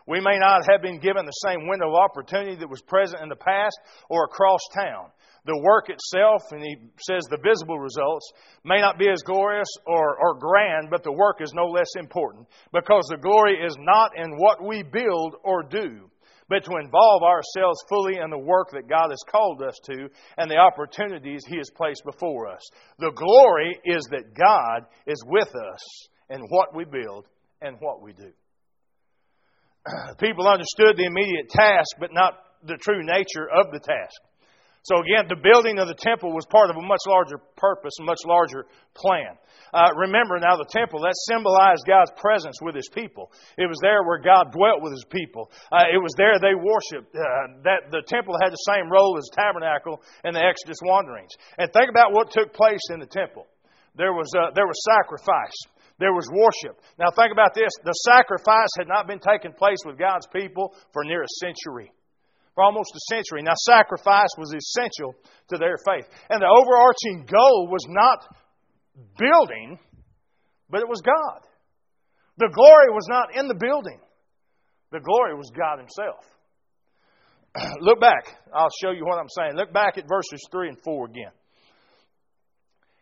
We 0.07 0.19
may 0.19 0.37
not 0.37 0.69
have 0.69 0.81
been 0.81 0.99
given 0.99 1.25
the 1.25 1.43
same 1.45 1.67
window 1.67 1.89
of 1.89 1.95
opportunity 1.95 2.55
that 2.55 2.69
was 2.69 2.81
present 2.81 3.21
in 3.21 3.29
the 3.29 3.35
past 3.35 3.77
or 4.09 4.25
across 4.25 4.61
town. 4.73 5.11
The 5.45 5.59
work 5.63 5.89
itself, 5.89 6.43
and 6.51 6.61
he 6.61 6.75
says 6.99 7.23
the 7.29 7.41
visible 7.41 7.79
results, 7.79 8.31
may 8.63 8.79
not 8.79 8.99
be 8.99 9.09
as 9.09 9.23
glorious 9.23 9.69
or, 9.87 10.17
or 10.19 10.37
grand, 10.37 10.89
but 10.91 11.03
the 11.03 11.11
work 11.11 11.41
is 11.41 11.51
no 11.53 11.65
less 11.65 11.89
important 11.97 12.47
because 12.71 13.05
the 13.09 13.17
glory 13.17 13.57
is 13.57 13.75
not 13.79 14.11
in 14.15 14.37
what 14.37 14.63
we 14.63 14.83
build 14.83 15.35
or 15.43 15.63
do, 15.63 16.09
but 16.47 16.63
to 16.65 16.77
involve 16.77 17.23
ourselves 17.23 17.83
fully 17.89 18.17
in 18.17 18.29
the 18.29 18.37
work 18.37 18.69
that 18.71 18.89
God 18.89 19.09
has 19.09 19.23
called 19.31 19.63
us 19.63 19.79
to 19.85 20.09
and 20.37 20.49
the 20.49 20.57
opportunities 20.57 21.43
He 21.47 21.57
has 21.57 21.71
placed 21.75 22.03
before 22.05 22.47
us. 22.47 22.61
The 22.99 23.11
glory 23.11 23.79
is 23.83 24.03
that 24.11 24.35
God 24.35 24.85
is 25.07 25.23
with 25.25 25.49
us 25.55 26.07
in 26.29 26.41
what 26.49 26.75
we 26.75 26.85
build 26.85 27.25
and 27.61 27.77
what 27.79 28.01
we 28.03 28.13
do. 28.13 28.31
People 30.19 30.47
understood 30.47 30.97
the 30.97 31.05
immediate 31.05 31.49
task, 31.49 31.97
but 31.99 32.13
not 32.13 32.33
the 32.63 32.77
true 32.77 33.03
nature 33.03 33.49
of 33.49 33.71
the 33.71 33.79
task. 33.79 34.21
So 34.83 34.97
again, 34.97 35.29
the 35.29 35.37
building 35.37 35.77
of 35.77 35.85
the 35.85 35.97
temple 35.97 36.33
was 36.33 36.45
part 36.49 36.73
of 36.73 36.75
a 36.75 36.81
much 36.81 37.05
larger 37.05 37.37
purpose, 37.55 37.93
a 38.01 38.03
much 38.03 38.17
larger 38.25 38.65
plan. 38.97 39.37
Uh, 39.73 39.93
remember 39.93 40.41
now, 40.41 40.57
the 40.57 40.67
temple, 40.73 41.05
that 41.05 41.13
symbolized 41.29 41.85
God's 41.85 42.09
presence 42.17 42.57
with 42.61 42.73
His 42.73 42.89
people. 42.89 43.31
It 43.61 43.69
was 43.69 43.77
there 43.81 44.01
where 44.01 44.17
God 44.17 44.51
dwelt 44.51 44.81
with 44.81 44.91
His 44.91 45.05
people. 45.05 45.53
Uh, 45.71 45.85
it 45.93 46.01
was 46.01 46.11
there 46.17 46.41
they 46.41 46.57
worshiped. 46.57 47.13
Uh, 47.13 47.61
that 47.61 47.93
the 47.93 48.01
temple 48.09 48.35
had 48.41 48.49
the 48.49 48.65
same 48.65 48.89
role 48.89 49.15
as 49.21 49.29
tabernacle 49.37 50.01
in 50.25 50.33
the 50.33 50.41
Exodus 50.41 50.81
wanderings. 50.81 51.31
And 51.61 51.71
think 51.71 51.89
about 51.89 52.11
what 52.11 52.33
took 52.33 52.51
place 52.51 52.81
in 52.89 52.99
the 52.99 53.05
temple. 53.05 53.45
There 53.95 54.13
was, 54.13 54.33
uh, 54.33 54.49
there 54.55 54.65
was 54.65 54.81
sacrifice. 54.81 55.57
There 56.01 56.17
was 56.17 56.25
worship. 56.33 56.81
Now 56.97 57.13
think 57.13 57.31
about 57.31 57.53
this. 57.53 57.69
The 57.85 57.93
sacrifice 58.09 58.73
had 58.75 58.89
not 58.89 59.05
been 59.05 59.21
taking 59.21 59.53
place 59.53 59.77
with 59.85 60.01
God's 60.01 60.25
people 60.33 60.73
for 60.91 61.05
near 61.05 61.21
a 61.21 61.29
century 61.37 61.93
for 62.55 62.63
almost 62.65 62.91
a 62.95 63.13
century. 63.13 63.41
Now, 63.43 63.53
sacrifice 63.55 64.29
was 64.37 64.53
essential 64.53 65.15
to 65.49 65.57
their 65.57 65.77
faith. 65.85 66.03
And 66.29 66.41
the 66.41 66.51
overarching 66.51 67.25
goal 67.31 67.69
was 67.71 67.85
not 67.87 68.27
building, 69.17 69.79
but 70.69 70.81
it 70.81 70.89
was 70.89 71.01
God. 71.01 71.47
The 72.37 72.51
glory 72.53 72.89
was 72.91 73.07
not 73.07 73.35
in 73.37 73.47
the 73.47 73.55
building, 73.55 73.99
the 74.91 74.99
glory 74.99 75.35
was 75.35 75.49
God 75.55 75.79
Himself. 75.79 76.25
Look 77.79 78.01
back. 78.01 78.27
I'll 78.53 78.73
show 78.81 78.91
you 78.91 79.05
what 79.05 79.17
I'm 79.17 79.29
saying. 79.29 79.55
Look 79.55 79.71
back 79.71 79.97
at 79.97 80.05
verses 80.09 80.43
3 80.51 80.69
and 80.69 80.77
4 80.83 81.05
again 81.05 81.31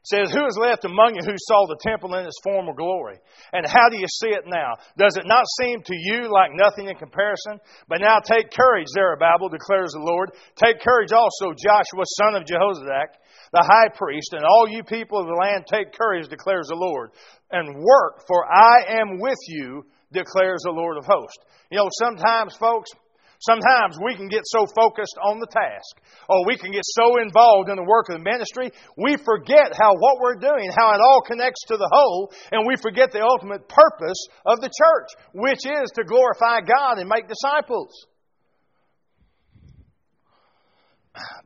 says, 0.03 0.31
Who 0.31 0.45
is 0.47 0.57
left 0.59 0.85
among 0.85 1.15
you 1.15 1.23
who 1.25 1.35
saw 1.35 1.67
the 1.67 1.79
temple 1.83 2.15
in 2.15 2.25
its 2.25 2.39
former 2.43 2.73
glory? 2.73 3.19
And 3.51 3.67
how 3.67 3.89
do 3.89 3.97
you 3.97 4.07
see 4.07 4.29
it 4.29 4.47
now? 4.47 4.79
Does 4.97 5.17
it 5.17 5.27
not 5.27 5.43
seem 5.59 5.83
to 5.83 5.95
you 5.95 6.31
like 6.31 6.51
nothing 6.53 6.87
in 6.87 6.95
comparison? 6.95 7.59
But 7.87 8.01
now 8.01 8.19
take 8.19 8.51
courage, 8.51 8.87
Zerubbabel, 8.87 9.49
declares 9.49 9.91
the 9.91 10.03
Lord. 10.03 10.31
Take 10.55 10.79
courage 10.79 11.11
also, 11.11 11.51
Joshua, 11.51 12.03
son 12.15 12.35
of 12.35 12.47
Jehozadak, 12.47 13.19
the 13.51 13.65
high 13.65 13.89
priest, 13.93 14.33
and 14.33 14.45
all 14.45 14.69
you 14.69 14.83
people 14.83 15.19
of 15.19 15.27
the 15.27 15.39
land, 15.39 15.65
take 15.67 15.91
courage, 15.93 16.27
declares 16.29 16.67
the 16.67 16.79
Lord. 16.79 17.11
And 17.51 17.75
work, 17.75 18.23
for 18.27 18.45
I 18.45 19.01
am 19.01 19.19
with 19.19 19.39
you, 19.47 19.85
declares 20.13 20.61
the 20.63 20.71
Lord 20.71 20.97
of 20.97 21.05
hosts. 21.05 21.43
You 21.71 21.77
know, 21.77 21.89
sometimes, 21.91 22.55
folks, 22.55 22.89
Sometimes 23.39 23.97
we 24.03 24.15
can 24.15 24.27
get 24.27 24.43
so 24.43 24.65
focused 24.67 25.15
on 25.23 25.39
the 25.39 25.47
task, 25.47 25.95
or 26.27 26.45
we 26.45 26.57
can 26.57 26.71
get 26.71 26.83
so 26.83 27.21
involved 27.21 27.69
in 27.69 27.77
the 27.77 27.87
work 27.87 28.09
of 28.09 28.17
the 28.17 28.23
ministry, 28.23 28.71
we 28.97 29.15
forget 29.15 29.71
how 29.79 29.95
what 29.95 30.19
we're 30.19 30.35
doing, 30.35 30.69
how 30.75 30.91
it 30.91 30.99
all 30.99 31.21
connects 31.25 31.63
to 31.67 31.77
the 31.77 31.89
whole, 31.89 32.33
and 32.51 32.67
we 32.67 32.75
forget 32.75 33.11
the 33.11 33.23
ultimate 33.23 33.69
purpose 33.69 34.27
of 34.45 34.59
the 34.59 34.67
church, 34.67 35.09
which 35.33 35.63
is 35.63 35.89
to 35.95 36.03
glorify 36.03 36.59
God 36.59 36.99
and 36.99 37.07
make 37.07 37.29
disciples. 37.29 38.07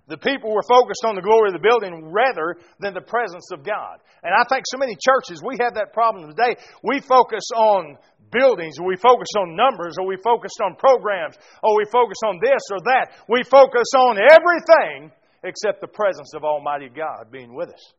The 0.07 0.17
people 0.17 0.53
were 0.53 0.65
focused 0.67 1.05
on 1.05 1.15
the 1.15 1.21
glory 1.21 1.49
of 1.49 1.53
the 1.53 1.63
building 1.63 2.11
rather 2.11 2.57
than 2.79 2.93
the 2.93 3.01
presence 3.01 3.49
of 3.53 3.63
God. 3.63 3.99
And 4.21 4.33
I 4.33 4.43
think 4.49 4.65
so 4.67 4.77
many 4.77 4.97
churches, 4.99 5.41
we 5.41 5.57
have 5.61 5.75
that 5.75 5.93
problem 5.93 6.29
today. 6.29 6.59
We 6.83 6.99
focus 6.99 7.43
on 7.55 7.97
buildings, 8.33 8.79
or 8.79 8.87
we 8.87 8.97
focus 8.97 9.29
on 9.37 9.55
numbers, 9.55 9.95
or 9.99 10.07
we 10.07 10.17
focus 10.23 10.51
on 10.65 10.75
programs, 10.75 11.37
or 11.61 11.77
we 11.77 11.85
focus 11.85 12.17
on 12.25 12.39
this 12.41 12.61
or 12.71 12.79
that. 12.83 13.13
We 13.29 13.43
focus 13.43 13.87
on 13.95 14.17
everything 14.17 15.11
except 15.43 15.81
the 15.81 15.87
presence 15.87 16.33
of 16.35 16.43
Almighty 16.43 16.89
God 16.89 17.31
being 17.31 17.53
with 17.53 17.69
us. 17.69 17.93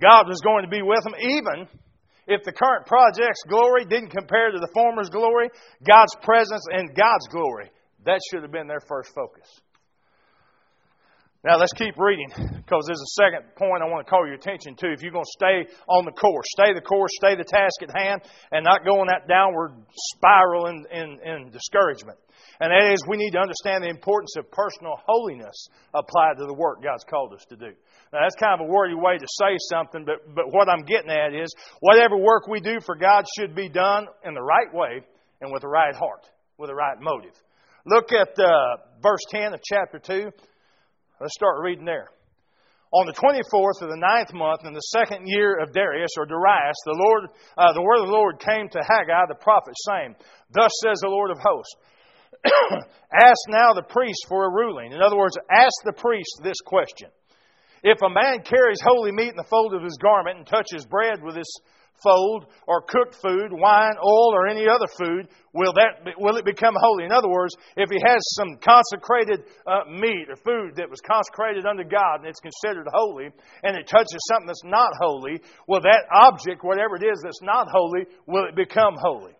God 0.00 0.28
was 0.28 0.40
going 0.40 0.64
to 0.64 0.70
be 0.70 0.82
with 0.82 1.04
them 1.04 1.14
even 1.18 1.68
if 2.26 2.42
the 2.44 2.52
current 2.52 2.86
project's 2.86 3.42
glory 3.48 3.84
didn't 3.84 4.10
compare 4.10 4.50
to 4.50 4.58
the 4.58 4.70
former's 4.72 5.10
glory, 5.10 5.50
God's 5.86 6.14
presence 6.22 6.64
and 6.70 6.94
God's 6.94 7.28
glory. 7.30 7.70
That 8.04 8.20
should 8.30 8.42
have 8.42 8.52
been 8.52 8.66
their 8.66 8.82
first 8.88 9.14
focus. 9.14 9.48
Now 11.44 11.58
let's 11.60 11.76
keep 11.76 11.92
reading 11.98 12.32
because 12.32 12.88
there's 12.88 13.04
a 13.04 13.14
second 13.20 13.44
point 13.60 13.84
I 13.84 13.86
want 13.92 14.00
to 14.06 14.08
call 14.08 14.24
your 14.24 14.40
attention 14.40 14.76
to. 14.80 14.88
If 14.88 15.02
you're 15.02 15.12
going 15.12 15.28
to 15.28 15.36
stay 15.36 15.68
on 15.92 16.08
the 16.08 16.16
course, 16.16 16.48
stay 16.56 16.72
the 16.72 16.80
course, 16.80 17.12
stay 17.20 17.36
the 17.36 17.44
task 17.44 17.84
at 17.84 17.92
hand, 17.92 18.24
and 18.50 18.64
not 18.64 18.80
go 18.80 18.96
that 19.04 19.28
downward 19.28 19.76
spiral 20.16 20.72
in, 20.72 20.86
in, 20.88 21.20
in 21.20 21.50
discouragement. 21.52 22.16
And 22.64 22.72
that 22.72 22.90
is, 22.96 23.04
we 23.06 23.18
need 23.18 23.32
to 23.32 23.44
understand 23.44 23.84
the 23.84 23.92
importance 23.92 24.32
of 24.40 24.50
personal 24.50 24.96
holiness 25.04 25.68
applied 25.92 26.40
to 26.40 26.46
the 26.46 26.54
work 26.54 26.82
God's 26.82 27.04
called 27.04 27.34
us 27.34 27.44
to 27.50 27.56
do. 27.56 27.76
Now, 28.08 28.24
that's 28.24 28.40
kind 28.40 28.56
of 28.56 28.64
a 28.64 28.70
wordy 28.72 28.94
way 28.94 29.18
to 29.18 29.28
say 29.28 29.60
something, 29.68 30.08
but, 30.08 30.24
but 30.34 30.48
what 30.48 30.70
I'm 30.70 30.88
getting 30.88 31.10
at 31.10 31.36
is 31.36 31.52
whatever 31.80 32.16
work 32.16 32.48
we 32.48 32.60
do 32.60 32.80
for 32.80 32.96
God 32.96 33.26
should 33.36 33.54
be 33.54 33.68
done 33.68 34.06
in 34.24 34.32
the 34.32 34.40
right 34.40 34.72
way 34.72 35.04
and 35.42 35.52
with 35.52 35.60
the 35.60 35.68
right 35.68 35.94
heart, 35.94 36.24
with 36.56 36.70
the 36.70 36.74
right 36.74 36.96
motive. 36.98 37.36
Look 37.84 38.12
at 38.16 38.32
uh, 38.40 38.80
verse 39.02 39.20
10 39.28 39.52
of 39.52 39.60
chapter 39.62 39.98
2. 39.98 40.32
Let's 41.20 41.34
start 41.34 41.62
reading 41.62 41.84
there. 41.84 42.08
On 42.90 43.06
the 43.06 43.12
24th 43.12 43.82
of 43.82 43.90
the 43.90 43.96
ninth 43.96 44.32
month 44.34 44.64
in 44.64 44.72
the 44.72 44.90
second 44.90 45.26
year 45.26 45.62
of 45.62 45.72
Darius 45.72 46.10
or 46.18 46.26
Darius, 46.26 46.76
the 46.84 46.98
Lord, 46.98 47.30
uh, 47.56 47.72
the 47.72 47.82
word 47.82 48.00
of 48.00 48.06
the 48.06 48.12
Lord 48.12 48.40
came 48.40 48.68
to 48.68 48.78
Haggai 48.82 49.26
the 49.28 49.34
prophet, 49.34 49.74
saying, 49.86 50.16
"Thus 50.50 50.70
says 50.82 50.98
the 51.00 51.08
Lord 51.08 51.30
of 51.30 51.38
hosts: 51.38 51.74
Ask 53.12 53.42
now 53.48 53.74
the 53.74 53.86
priest 53.88 54.26
for 54.28 54.44
a 54.44 54.50
ruling. 54.50 54.92
In 54.92 55.02
other 55.02 55.16
words, 55.16 55.38
ask 55.50 55.74
the 55.84 55.92
priest 55.92 56.40
this 56.42 56.60
question: 56.64 57.10
If 57.84 58.00
a 58.00 58.08
man 58.08 58.40
carries 58.40 58.80
holy 58.80 59.12
meat 59.12 59.28
in 59.28 59.36
the 59.36 59.44
fold 59.50 59.74
of 59.74 59.82
his 59.82 59.98
garment 60.00 60.38
and 60.38 60.46
touches 60.46 60.86
bread 60.86 61.22
with 61.22 61.36
his 61.36 61.60
fold 62.02 62.46
or 62.66 62.80
cooked 62.80 63.14
food, 63.20 63.52
wine, 63.52 63.96
oil, 64.02 64.32
or 64.32 64.48
any 64.48 64.66
other 64.66 64.88
food, 64.98 65.28
will 65.52 65.74
that 65.74 66.16
will 66.18 66.36
it 66.36 66.46
become 66.46 66.74
holy? 66.80 67.04
In 67.04 67.12
other 67.12 67.28
words, 67.28 67.54
if 67.76 67.90
he 67.90 68.00
has 68.00 68.18
some 68.40 68.56
consecrated 68.56 69.44
uh, 69.66 69.84
meat 69.90 70.32
or 70.32 70.36
food 70.36 70.76
that 70.76 70.88
was 70.88 71.00
consecrated 71.04 71.66
unto 71.66 71.84
God 71.84 72.24
and 72.24 72.26
it's 72.26 72.40
considered 72.40 72.88
holy, 72.90 73.28
and 73.62 73.76
it 73.76 73.86
touches 73.86 74.18
something 74.32 74.46
that's 74.46 74.64
not 74.64 74.92
holy, 74.98 75.42
will 75.68 75.82
that 75.82 76.08
object, 76.10 76.64
whatever 76.64 76.96
it 76.96 77.04
is 77.04 77.20
that's 77.22 77.42
not 77.42 77.68
holy, 77.70 78.06
will 78.26 78.48
it 78.48 78.56
become 78.56 78.96
holy? 78.96 79.36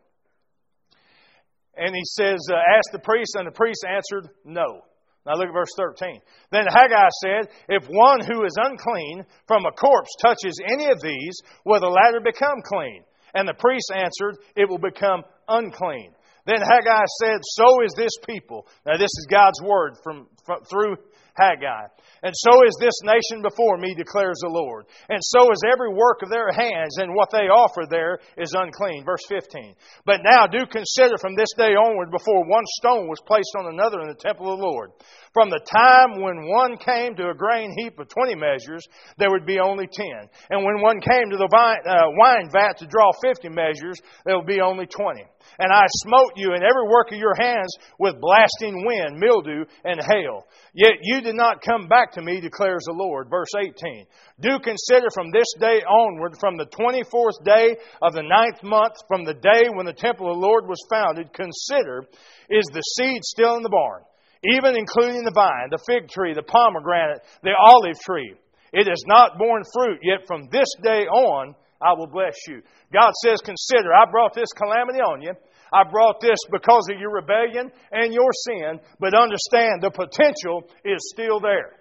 And 1.76 1.94
he 1.94 2.02
says, 2.04 2.38
uh, 2.52 2.56
Ask 2.76 2.92
the 2.92 3.00
priest, 3.00 3.34
and 3.36 3.48
the 3.48 3.56
priest 3.56 3.84
answered, 3.88 4.28
No. 4.44 4.82
Now 5.26 5.34
look 5.34 5.48
at 5.48 5.54
verse 5.54 5.72
13. 5.76 6.20
Then 6.50 6.66
Haggai 6.68 7.08
said, 7.22 7.48
If 7.68 7.86
one 7.88 8.20
who 8.20 8.44
is 8.44 8.56
unclean 8.56 9.24
from 9.48 9.64
a 9.64 9.72
corpse 9.72 10.10
touches 10.20 10.60
any 10.70 10.90
of 10.90 11.00
these, 11.00 11.40
will 11.64 11.80
the 11.80 11.88
latter 11.88 12.20
become 12.20 12.60
clean? 12.62 13.04
And 13.34 13.48
the 13.48 13.54
priest 13.54 13.90
answered, 13.94 14.36
It 14.54 14.68
will 14.68 14.78
become 14.78 15.22
unclean. 15.48 16.12
Then 16.46 16.60
Haggai 16.60 17.04
said, 17.22 17.40
So 17.42 17.82
is 17.84 17.94
this 17.96 18.12
people. 18.28 18.66
Now 18.84 18.98
this 18.98 19.04
is 19.04 19.26
God's 19.30 19.60
word 19.62 19.94
from, 20.04 20.26
from 20.44 20.62
through 20.64 20.96
Haggai. 21.36 21.86
And 22.22 22.32
so 22.32 22.64
is 22.64 22.76
this 22.80 22.94
nation 23.02 23.42
before 23.42 23.76
me, 23.76 23.94
declares 23.94 24.38
the 24.40 24.48
Lord. 24.48 24.86
And 25.08 25.20
so 25.20 25.50
is 25.52 25.60
every 25.66 25.92
work 25.92 26.22
of 26.22 26.30
their 26.30 26.50
hands, 26.52 26.96
and 26.98 27.14
what 27.14 27.30
they 27.30 27.50
offer 27.50 27.84
there 27.88 28.18
is 28.38 28.54
unclean. 28.56 29.04
Verse 29.04 29.26
15. 29.28 29.74
But 30.06 30.20
now 30.24 30.46
do 30.46 30.64
consider 30.64 31.18
from 31.18 31.34
this 31.34 31.52
day 31.56 31.74
onward, 31.74 32.10
before 32.10 32.48
one 32.48 32.64
stone 32.80 33.08
was 33.08 33.20
placed 33.26 33.52
on 33.58 33.66
another 33.66 34.00
in 34.00 34.08
the 34.08 34.14
temple 34.14 34.52
of 34.52 34.58
the 34.58 34.64
Lord. 34.64 34.92
From 35.34 35.50
the 35.50 35.58
time 35.66 36.22
when 36.22 36.46
one 36.46 36.78
came 36.78 37.16
to 37.16 37.28
a 37.28 37.34
grain 37.34 37.74
heap 37.76 37.98
of 37.98 38.06
20 38.06 38.36
measures, 38.36 38.86
there 39.18 39.32
would 39.34 39.44
be 39.44 39.58
only 39.58 39.88
10. 39.90 40.06
And 40.48 40.64
when 40.64 40.80
one 40.80 41.02
came 41.02 41.28
to 41.30 41.36
the 41.36 41.50
vine, 41.50 41.82
uh, 41.82 42.14
wine 42.14 42.54
vat 42.54 42.78
to 42.78 42.86
draw 42.86 43.10
50 43.20 43.48
measures, 43.50 43.98
there 44.24 44.38
would 44.38 44.46
be 44.46 44.60
only 44.60 44.86
20. 44.86 45.26
And 45.58 45.72
I 45.72 45.82
smote 46.06 46.38
you 46.38 46.54
in 46.54 46.62
every 46.62 46.86
work 46.86 47.10
of 47.10 47.18
your 47.18 47.34
hands 47.34 47.74
with 47.98 48.20
blasting 48.20 48.86
wind, 48.86 49.18
mildew, 49.18 49.64
and 49.82 49.98
hail. 50.06 50.46
Yet 50.72 51.02
you 51.02 51.20
did 51.20 51.34
not 51.34 51.66
come 51.66 51.88
back 51.88 52.12
to 52.12 52.22
me, 52.22 52.40
declares 52.40 52.84
the 52.86 52.94
Lord. 52.94 53.26
Verse 53.28 53.50
18. 53.58 54.06
Do 54.38 54.60
consider 54.62 55.08
from 55.12 55.32
this 55.32 55.50
day 55.58 55.82
onward, 55.82 56.38
from 56.38 56.56
the 56.56 56.70
24th 56.70 57.42
day 57.44 57.74
of 58.00 58.14
the 58.14 58.22
ninth 58.22 58.62
month, 58.62 58.94
from 59.08 59.24
the 59.24 59.34
day 59.34 59.66
when 59.74 59.86
the 59.86 59.92
temple 59.92 60.30
of 60.30 60.36
the 60.38 60.46
Lord 60.46 60.68
was 60.68 60.78
founded, 60.88 61.32
consider, 61.32 62.06
is 62.48 62.66
the 62.72 62.82
seed 62.94 63.24
still 63.24 63.56
in 63.56 63.64
the 63.64 63.68
barn? 63.68 64.02
Even 64.52 64.76
including 64.76 65.24
the 65.24 65.32
vine, 65.34 65.70
the 65.70 65.80
fig 65.86 66.08
tree, 66.08 66.34
the 66.34 66.42
pomegranate, 66.42 67.22
the 67.42 67.56
olive 67.56 67.98
tree. 68.04 68.34
It 68.72 68.86
has 68.86 69.02
not 69.06 69.38
borne 69.38 69.62
fruit, 69.72 70.00
yet 70.02 70.26
from 70.26 70.48
this 70.50 70.68
day 70.82 71.06
on, 71.06 71.54
I 71.80 71.94
will 71.94 72.08
bless 72.08 72.34
you. 72.48 72.60
God 72.92 73.12
says, 73.22 73.40
Consider, 73.44 73.94
I 73.94 74.10
brought 74.10 74.34
this 74.34 74.52
calamity 74.52 75.00
on 75.00 75.22
you. 75.22 75.32
I 75.72 75.82
brought 75.90 76.20
this 76.20 76.38
because 76.52 76.86
of 76.92 77.00
your 77.00 77.10
rebellion 77.10 77.70
and 77.90 78.12
your 78.12 78.30
sin, 78.46 78.80
but 79.00 79.14
understand 79.14 79.82
the 79.82 79.90
potential 79.90 80.68
is 80.84 80.98
still 81.12 81.40
there. 81.40 81.72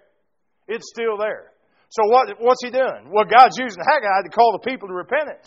It's 0.66 0.88
still 0.90 1.18
there. 1.18 1.52
So 1.90 2.02
what, 2.10 2.28
what's 2.40 2.64
he 2.64 2.70
doing? 2.70 3.10
Well, 3.10 3.24
God's 3.24 3.56
using 3.58 3.82
Haggai 3.84 4.24
to 4.24 4.30
call 4.30 4.58
the 4.58 4.68
people 4.68 4.88
to 4.88 4.94
repentance. 4.94 5.46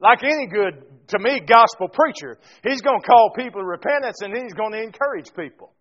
Like 0.00 0.24
any 0.24 0.46
good, 0.46 0.82
to 1.08 1.18
me, 1.18 1.40
gospel 1.40 1.88
preacher, 1.88 2.38
he's 2.64 2.80
going 2.80 3.00
to 3.00 3.06
call 3.06 3.32
people 3.36 3.60
to 3.60 3.66
repentance 3.66 4.16
and 4.22 4.34
he's 4.34 4.54
going 4.54 4.72
to 4.72 4.82
encourage 4.82 5.32
people. 5.36 5.72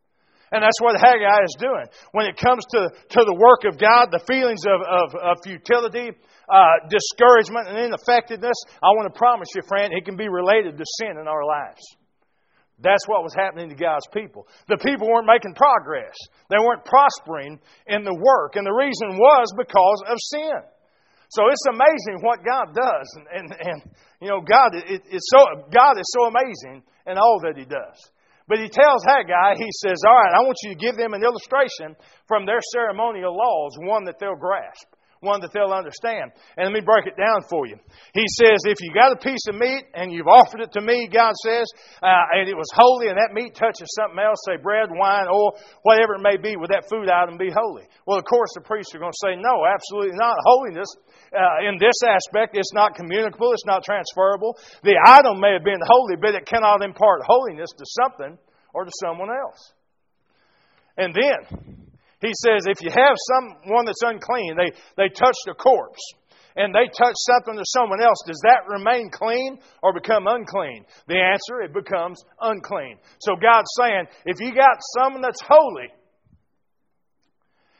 And 0.51 0.59
that's 0.59 0.79
what 0.83 0.99
Haggai 0.99 1.47
is 1.47 1.55
doing. 1.59 1.87
When 2.11 2.27
it 2.27 2.35
comes 2.35 2.63
to, 2.75 2.91
to 2.91 3.21
the 3.23 3.37
work 3.39 3.63
of 3.63 3.79
God, 3.79 4.11
the 4.11 4.23
feelings 4.27 4.67
of, 4.67 4.83
of, 4.83 5.07
of 5.15 5.35
futility, 5.47 6.11
uh, 6.51 6.75
discouragement, 6.91 7.71
and 7.71 7.79
ineffectiveness, 7.79 8.59
I 8.83 8.91
want 8.99 9.07
to 9.07 9.17
promise 9.17 9.47
you, 9.55 9.63
friend, 9.63 9.95
it 9.95 10.03
can 10.03 10.19
be 10.19 10.27
related 10.27 10.77
to 10.77 10.85
sin 10.99 11.15
in 11.15 11.27
our 11.27 11.47
lives. 11.47 11.79
That's 12.83 13.07
what 13.07 13.23
was 13.23 13.33
happening 13.33 13.69
to 13.69 13.77
God's 13.79 14.07
people. 14.11 14.47
The 14.67 14.77
people 14.77 15.07
weren't 15.07 15.29
making 15.29 15.53
progress. 15.53 16.17
They 16.49 16.57
weren't 16.59 16.83
prospering 16.83 17.61
in 17.87 18.03
the 18.03 18.13
work. 18.13 18.57
And 18.57 18.65
the 18.65 18.75
reason 18.75 19.15
was 19.15 19.53
because 19.55 20.01
of 20.09 20.17
sin. 20.19 20.59
So 21.29 21.47
it's 21.47 21.63
amazing 21.71 22.25
what 22.25 22.43
God 22.43 22.75
does. 22.75 23.07
And, 23.15 23.25
and, 23.31 23.47
and 23.55 23.79
you 24.19 24.27
know, 24.27 24.41
God, 24.41 24.75
it, 24.75 25.03
it's 25.07 25.29
so, 25.31 25.63
God 25.71 25.95
is 25.95 26.09
so 26.11 26.27
amazing 26.27 26.83
in 27.07 27.17
all 27.17 27.39
that 27.43 27.55
He 27.55 27.63
does. 27.63 27.95
But 28.51 28.59
He 28.59 28.67
tells 28.67 28.99
Haggai, 29.07 29.55
He 29.55 29.71
says, 29.79 30.03
All 30.05 30.11
right, 30.11 30.35
I 30.35 30.43
want 30.43 30.57
you 30.63 30.75
to 30.75 30.75
give 30.75 30.97
them 30.97 31.13
an 31.13 31.23
illustration 31.23 31.95
from 32.27 32.45
their 32.45 32.59
ceremonial 32.75 33.31
laws, 33.31 33.77
one 33.79 34.03
that 34.03 34.19
they'll 34.19 34.35
grasp 34.35 34.91
one 35.21 35.41
that 35.41 35.53
they'll 35.53 35.69
understand. 35.69 36.33
And 36.57 36.65
let 36.65 36.73
me 36.73 36.81
break 36.81 37.05
it 37.05 37.13
down 37.13 37.45
for 37.45 37.69
you. 37.69 37.77
He 38.13 38.25
says, 38.41 38.65
if 38.65 38.81
you 38.81 38.89
got 38.89 39.13
a 39.13 39.21
piece 39.21 39.45
of 39.47 39.55
meat 39.55 39.85
and 39.93 40.11
you've 40.11 40.27
offered 40.27 40.65
it 40.65 40.73
to 40.73 40.81
me, 40.81 41.07
God 41.13 41.37
says, 41.45 41.69
uh, 42.01 42.33
and 42.33 42.49
it 42.49 42.57
was 42.57 42.65
holy, 42.73 43.07
and 43.07 43.21
that 43.21 43.29
meat 43.29 43.53
touches 43.53 43.85
something 43.93 44.17
else, 44.17 44.41
say 44.49 44.57
bread, 44.57 44.89
wine, 44.89 45.29
oil, 45.29 45.53
whatever 45.85 46.17
it 46.17 46.25
may 46.25 46.41
be, 46.41 46.57
would 46.57 46.73
that 46.73 46.89
food 46.89 47.05
item 47.05 47.37
be 47.37 47.53
holy? 47.53 47.85
Well, 48.09 48.17
of 48.17 48.25
course, 48.25 48.49
the 48.57 48.65
priests 48.65 48.97
are 48.97 48.99
going 48.99 49.13
to 49.13 49.23
say, 49.23 49.37
no, 49.37 49.61
absolutely 49.61 50.17
not. 50.17 50.41
Holiness, 50.41 50.89
uh, 51.29 51.69
in 51.69 51.77
this 51.77 52.01
aspect, 52.01 52.57
it's 52.57 52.73
not 52.73 52.97
communicable, 52.97 53.53
it's 53.53 53.69
not 53.69 53.85
transferable. 53.85 54.57
The 54.81 54.97
item 54.97 55.39
may 55.39 55.53
have 55.53 55.63
been 55.63 55.85
holy, 55.85 56.17
but 56.17 56.33
it 56.33 56.49
cannot 56.49 56.81
impart 56.81 57.21
holiness 57.29 57.69
to 57.77 57.85
something 57.85 58.41
or 58.73 58.85
to 58.85 58.91
someone 58.99 59.29
else. 59.29 59.73
And 60.97 61.13
then, 61.13 61.90
he 62.21 62.31
says, 62.33 62.65
if 62.69 62.81
you 62.81 62.89
have 62.89 63.17
someone 63.17 63.85
that's 63.85 64.03
unclean, 64.03 64.55
they, 64.55 64.71
they 64.95 65.09
touched 65.09 65.49
a 65.49 65.53
corpse, 65.53 66.01
and 66.55 66.75
they 66.75 66.87
touch 66.87 67.15
something 67.17 67.55
to 67.57 67.65
someone 67.65 68.01
else, 68.01 68.21
does 68.27 68.41
that 68.43 68.67
remain 68.67 69.09
clean 69.09 69.57
or 69.81 69.93
become 69.93 70.27
unclean? 70.27 70.85
The 71.07 71.17
answer, 71.17 71.61
it 71.63 71.73
becomes 71.73 72.23
unclean. 72.39 72.97
So 73.19 73.35
God's 73.35 73.71
saying, 73.79 74.05
if 74.25 74.39
you 74.39 74.53
got 74.53 74.77
someone 74.99 75.21
that's 75.21 75.41
holy, 75.41 75.89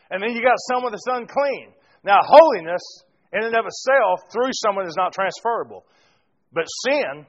and 0.10 0.22
then 0.22 0.32
you 0.36 0.42
got 0.42 0.58
someone 0.74 0.92
that's 0.92 1.08
unclean. 1.08 1.74
Now, 2.04 2.20
holiness 2.24 2.82
in 3.34 3.44
and 3.46 3.56
of 3.56 3.66
itself 3.66 4.20
through 4.32 4.52
someone 4.54 4.86
is 4.86 4.96
not 4.98 5.14
transferable. 5.14 5.86
But 6.52 6.66
sin 6.86 7.26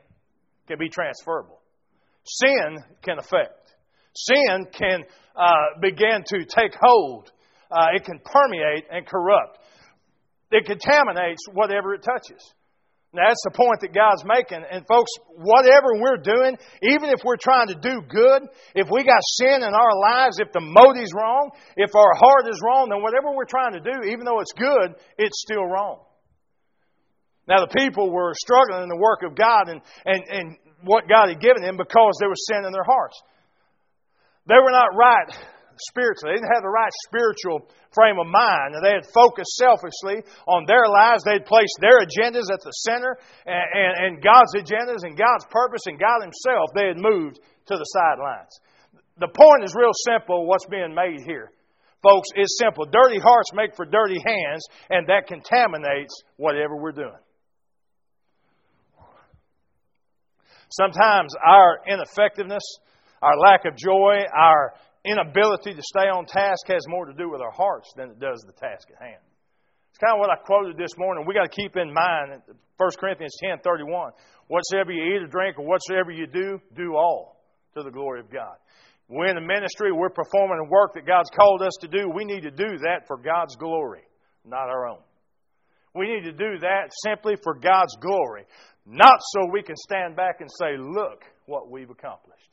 can 0.67 0.79
be 0.79 0.89
transferable. 0.89 1.61
Sin 2.25 2.79
can 3.03 3.19
affect. 3.19 3.75
Sin 4.15 4.67
can 4.73 5.05
uh, 5.37 5.81
begin 5.81 6.25
to 6.27 6.45
take 6.45 6.75
hold. 6.81 7.31
Uh, 7.71 7.87
it 7.95 8.05
can 8.05 8.21
permeate 8.25 8.85
and 8.91 9.07
corrupt. 9.07 9.59
It 10.51 10.67
contaminates 10.67 11.47
whatever 11.51 11.95
it 11.95 12.03
touches. 12.03 12.43
Now, 13.15 13.29
that's 13.29 13.45
the 13.45 13.53
point 13.53 13.85
that 13.85 13.93
God's 13.93 14.25
making. 14.25 14.65
And, 14.65 14.89
folks, 14.89 15.13
whatever 15.37 16.01
we're 16.01 16.21
doing, 16.21 16.57
even 16.81 17.13
if 17.13 17.21
we're 17.25 17.41
trying 17.41 17.69
to 17.69 17.77
do 17.77 18.01
good, 18.09 18.49
if 18.75 18.89
we 18.89 19.05
got 19.05 19.21
sin 19.37 19.61
in 19.61 19.69
our 19.69 19.95
lives, 20.01 20.41
if 20.41 20.53
the 20.53 20.65
motive's 20.65 21.13
wrong, 21.13 21.53
if 21.77 21.93
our 21.95 22.13
heart 22.17 22.49
is 22.49 22.61
wrong, 22.65 22.89
then 22.89 23.03
whatever 23.05 23.37
we're 23.37 23.49
trying 23.49 23.77
to 23.77 23.85
do, 23.85 24.09
even 24.09 24.25
though 24.25 24.41
it's 24.41 24.57
good, 24.57 24.97
it's 25.19 25.41
still 25.45 25.65
wrong. 25.65 26.01
Now, 27.47 27.61
the 27.61 27.73
people 27.77 28.11
were 28.11 28.33
struggling 28.33 28.85
in 28.85 28.89
the 28.89 28.97
work 28.97 29.21
of 29.29 29.37
God 29.37 29.69
and, 29.69 29.81
and, 30.07 30.23
and 30.31 30.47
what 30.85 31.05
God 31.09 31.29
had 31.29 31.41
given 31.41 31.61
them 31.61 31.77
because 31.77 32.17
there 32.19 32.33
was 32.33 32.41
sin 32.49 32.65
in 32.65 32.73
their 32.73 32.87
hearts. 32.87 33.21
They 34.47 34.59
were 34.59 34.75
not 34.75 34.95
right 34.95 35.31
spiritually. 35.79 36.35
They 36.35 36.41
didn't 36.43 36.55
have 36.55 36.67
the 36.67 36.75
right 36.75 36.93
spiritual 37.07 37.67
frame 37.95 38.19
of 38.19 38.27
mind. 38.27 38.75
They 38.83 38.95
had 38.95 39.07
focused 39.15 39.57
selfishly 39.57 40.25
on 40.47 40.67
their 40.67 40.87
lives. 40.89 41.23
They 41.25 41.39
had 41.39 41.47
placed 41.47 41.79
their 41.81 42.03
agendas 42.03 42.51
at 42.51 42.63
the 42.63 42.75
center 42.87 43.17
and, 43.47 43.67
and, 43.73 43.93
and 44.07 44.13
God's 44.23 44.55
agendas 44.57 45.05
and 45.07 45.17
God's 45.17 45.47
purpose 45.51 45.87
and 45.87 45.99
God 45.99 46.23
Himself, 46.23 46.71
they 46.75 46.89
had 46.89 46.99
moved 46.99 47.39
to 47.67 47.75
the 47.77 47.89
sidelines. 47.89 48.53
The 49.19 49.29
point 49.29 49.65
is 49.65 49.75
real 49.75 49.95
simple 49.95 50.47
what's 50.47 50.67
being 50.67 50.95
made 50.95 51.23
here. 51.25 51.51
Folks, 52.03 52.29
it's 52.35 52.59
simple. 52.59 52.85
Dirty 52.85 53.21
hearts 53.21 53.55
make 53.55 53.77
for 53.77 53.87
dirty 53.87 54.19
hands, 54.27 54.67
and 54.91 55.07
that 55.07 55.29
contaminates 55.29 56.23
whatever 56.37 56.77
we're 56.77 56.91
doing. 56.91 57.21
Sometimes 60.71 61.35
our 61.47 61.81
ineffectiveness, 61.87 62.63
our 63.23 63.39
lack 63.39 63.65
of 63.65 63.77
joy, 63.77 64.27
our 64.35 64.75
inability 65.05 65.75
to 65.75 65.83
stay 65.83 66.11
on 66.11 66.27
task 66.27 66.67
has 66.67 66.83
more 66.89 67.07
to 67.07 67.15
do 67.15 67.31
with 67.31 67.41
our 67.41 67.53
hearts 67.53 67.93
than 67.97 68.11
it 68.11 68.21
does 68.21 68.43
the 68.47 68.53
task 68.53 68.89
at 68.91 69.01
hand. 69.01 69.23
It's 69.91 69.99
kind 69.99 70.15
of 70.15 70.21
what 70.21 70.31
I 70.31 70.37
quoted 70.37 70.77
this 70.77 70.97
morning. 70.99 71.25
We 71.27 71.35
got 71.35 71.51
to 71.51 71.55
keep 71.55 71.77
in 71.77 71.93
mind 71.93 72.43
1 72.77 72.91
Corinthians 72.99 73.37
10:31. 73.45 74.11
Whatsoever 74.49 74.91
you 74.91 75.15
eat 75.15 75.23
or 75.23 75.29
drink 75.29 75.59
or 75.59 75.65
whatsoever 75.65 76.11
you 76.11 76.27
do, 76.27 76.59
do 76.75 76.97
all 76.97 77.45
to 77.75 77.83
the 77.83 77.91
glory 77.91 78.21
of 78.21 78.31
God. 78.31 78.57
We're 79.09 79.27
in 79.27 79.37
the 79.37 79.43
ministry, 79.43 79.93
we're 79.93 80.11
performing 80.11 80.59
the 80.59 80.71
work 80.71 80.95
that 80.95 81.07
God's 81.07 81.31
called 81.37 81.63
us 81.63 81.75
to 81.83 81.89
do. 81.89 82.09
We 82.09 82.25
need 82.25 82.43
to 82.43 82.51
do 82.51 82.79
that 82.79 83.07
for 83.07 83.19
God's 83.19 83.57
glory, 83.57 84.03
not 84.45 84.69
our 84.69 84.89
own. 84.89 85.03
We 85.95 86.07
need 86.07 86.25
to 86.25 86.33
do 86.33 86.59
that 86.61 86.91
simply 87.05 87.35
for 87.43 87.55
God's 87.55 87.95
glory, 88.01 88.45
not 88.87 89.19
so 89.33 89.51
we 89.53 89.63
can 89.63 89.77
stand 89.77 90.17
back 90.17 90.41
and 90.41 90.51
say, 90.51 90.79
look 90.79 91.25
what 91.45 91.71
we've 91.71 91.91
accomplished. 91.91 92.49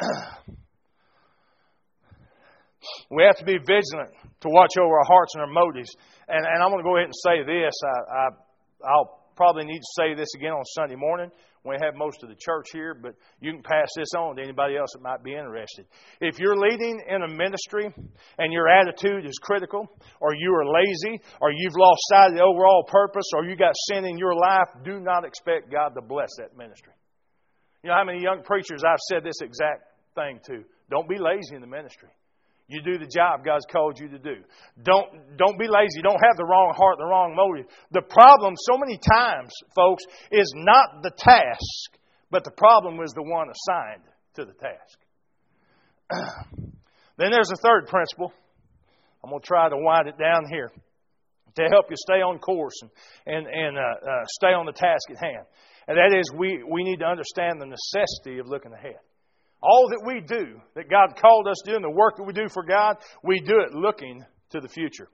we 3.10 3.22
have 3.24 3.36
to 3.36 3.44
be 3.44 3.58
vigilant 3.58 4.10
to 4.40 4.48
watch 4.48 4.76
over 4.78 4.98
our 4.98 5.04
hearts 5.04 5.34
and 5.34 5.42
our 5.42 5.50
motives. 5.50 5.94
And, 6.28 6.44
and 6.44 6.62
I'm 6.62 6.70
going 6.70 6.82
to 6.82 6.88
go 6.88 6.96
ahead 6.96 7.06
and 7.06 7.14
say 7.14 7.42
this. 7.44 7.74
I, 7.84 7.88
I, 8.12 8.28
I'll 8.84 9.26
probably 9.36 9.64
need 9.64 9.78
to 9.78 9.92
say 9.96 10.14
this 10.14 10.28
again 10.36 10.52
on 10.52 10.64
Sunday 10.64 10.96
morning 10.96 11.30
when 11.62 11.76
we 11.78 11.84
have 11.84 11.94
most 11.94 12.22
of 12.22 12.28
the 12.28 12.36
church 12.38 12.66
here, 12.72 12.94
but 12.94 13.14
you 13.40 13.52
can 13.52 13.62
pass 13.62 13.88
this 13.96 14.08
on 14.16 14.36
to 14.36 14.42
anybody 14.42 14.76
else 14.76 14.90
that 14.94 15.02
might 15.02 15.22
be 15.22 15.34
interested. 15.34 15.84
If 16.20 16.38
you're 16.38 16.56
leading 16.56 17.02
in 17.08 17.22
a 17.22 17.28
ministry 17.28 17.92
and 18.38 18.52
your 18.52 18.68
attitude 18.68 19.26
is 19.26 19.38
critical, 19.42 19.86
or 20.20 20.34
you 20.34 20.54
are 20.54 20.64
lazy, 20.64 21.20
or 21.40 21.50
you've 21.50 21.76
lost 21.76 22.00
sight 22.08 22.30
of 22.30 22.36
the 22.36 22.42
overall 22.42 22.84
purpose, 22.88 23.26
or 23.34 23.44
you 23.44 23.56
got 23.56 23.72
sin 23.90 24.04
in 24.04 24.16
your 24.16 24.34
life, 24.34 24.68
do 24.84 25.00
not 25.00 25.24
expect 25.24 25.70
God 25.70 25.90
to 25.94 26.02
bless 26.02 26.30
that 26.38 26.56
ministry. 26.56 26.92
You 27.82 27.90
know 27.90 27.96
how 27.96 28.04
many 28.04 28.22
young 28.22 28.42
preachers 28.42 28.82
I've 28.86 29.00
said 29.10 29.24
this 29.24 29.40
exact 29.40 29.84
thing 30.14 30.40
to? 30.46 30.64
Don't 30.90 31.08
be 31.08 31.18
lazy 31.18 31.54
in 31.54 31.60
the 31.60 31.66
ministry. 31.66 32.10
You 32.68 32.82
do 32.82 32.98
the 32.98 33.06
job 33.06 33.44
God's 33.44 33.66
called 33.70 33.98
you 34.00 34.08
to 34.08 34.18
do. 34.18 34.42
Don't, 34.82 35.36
don't 35.38 35.58
be 35.58 35.68
lazy. 35.68 36.02
Don't 36.02 36.20
have 36.20 36.36
the 36.36 36.44
wrong 36.44 36.74
heart, 36.76 36.98
the 36.98 37.06
wrong 37.06 37.36
motive. 37.36 37.66
The 37.92 38.02
problem, 38.02 38.54
so 38.58 38.76
many 38.76 38.98
times, 38.98 39.52
folks, 39.74 40.02
is 40.32 40.52
not 40.56 41.02
the 41.02 41.12
task, 41.16 41.98
but 42.30 42.42
the 42.42 42.50
problem 42.50 42.98
is 43.04 43.12
the 43.12 43.22
one 43.22 43.46
assigned 43.48 44.02
to 44.34 44.44
the 44.44 44.52
task. 44.52 44.98
then 47.18 47.30
there's 47.30 47.52
a 47.52 47.56
third 47.56 47.86
principle. 47.86 48.32
I'm 49.22 49.30
going 49.30 49.42
to 49.42 49.46
try 49.46 49.68
to 49.68 49.76
wind 49.76 50.08
it 50.08 50.18
down 50.18 50.48
here 50.50 50.72
to 51.56 51.62
help 51.70 51.86
you 51.88 51.96
stay 51.96 52.20
on 52.20 52.38
course 52.38 52.74
and, 52.82 52.90
and, 53.26 53.46
and 53.46 53.78
uh, 53.78 53.80
uh, 53.80 54.24
stay 54.26 54.48
on 54.48 54.66
the 54.66 54.72
task 54.72 55.10
at 55.10 55.18
hand. 55.18 55.46
And 55.88 55.96
that 55.96 56.16
is, 56.18 56.30
we, 56.36 56.62
we 56.68 56.82
need 56.82 56.98
to 56.98 57.06
understand 57.06 57.60
the 57.60 57.66
necessity 57.66 58.38
of 58.38 58.48
looking 58.48 58.72
ahead. 58.72 58.98
All 59.62 59.88
that 59.90 60.02
we 60.04 60.20
do, 60.20 60.60
that 60.74 60.90
God 60.90 61.16
called 61.20 61.48
us 61.48 61.56
to 61.64 61.70
do, 61.72 61.76
and 61.76 61.84
the 61.84 61.90
work 61.90 62.16
that 62.16 62.24
we 62.24 62.32
do 62.32 62.48
for 62.52 62.64
God, 62.64 62.96
we 63.22 63.40
do 63.40 63.60
it 63.60 63.72
looking 63.74 64.24
to 64.50 64.60
the 64.60 64.68
future. 64.68 65.08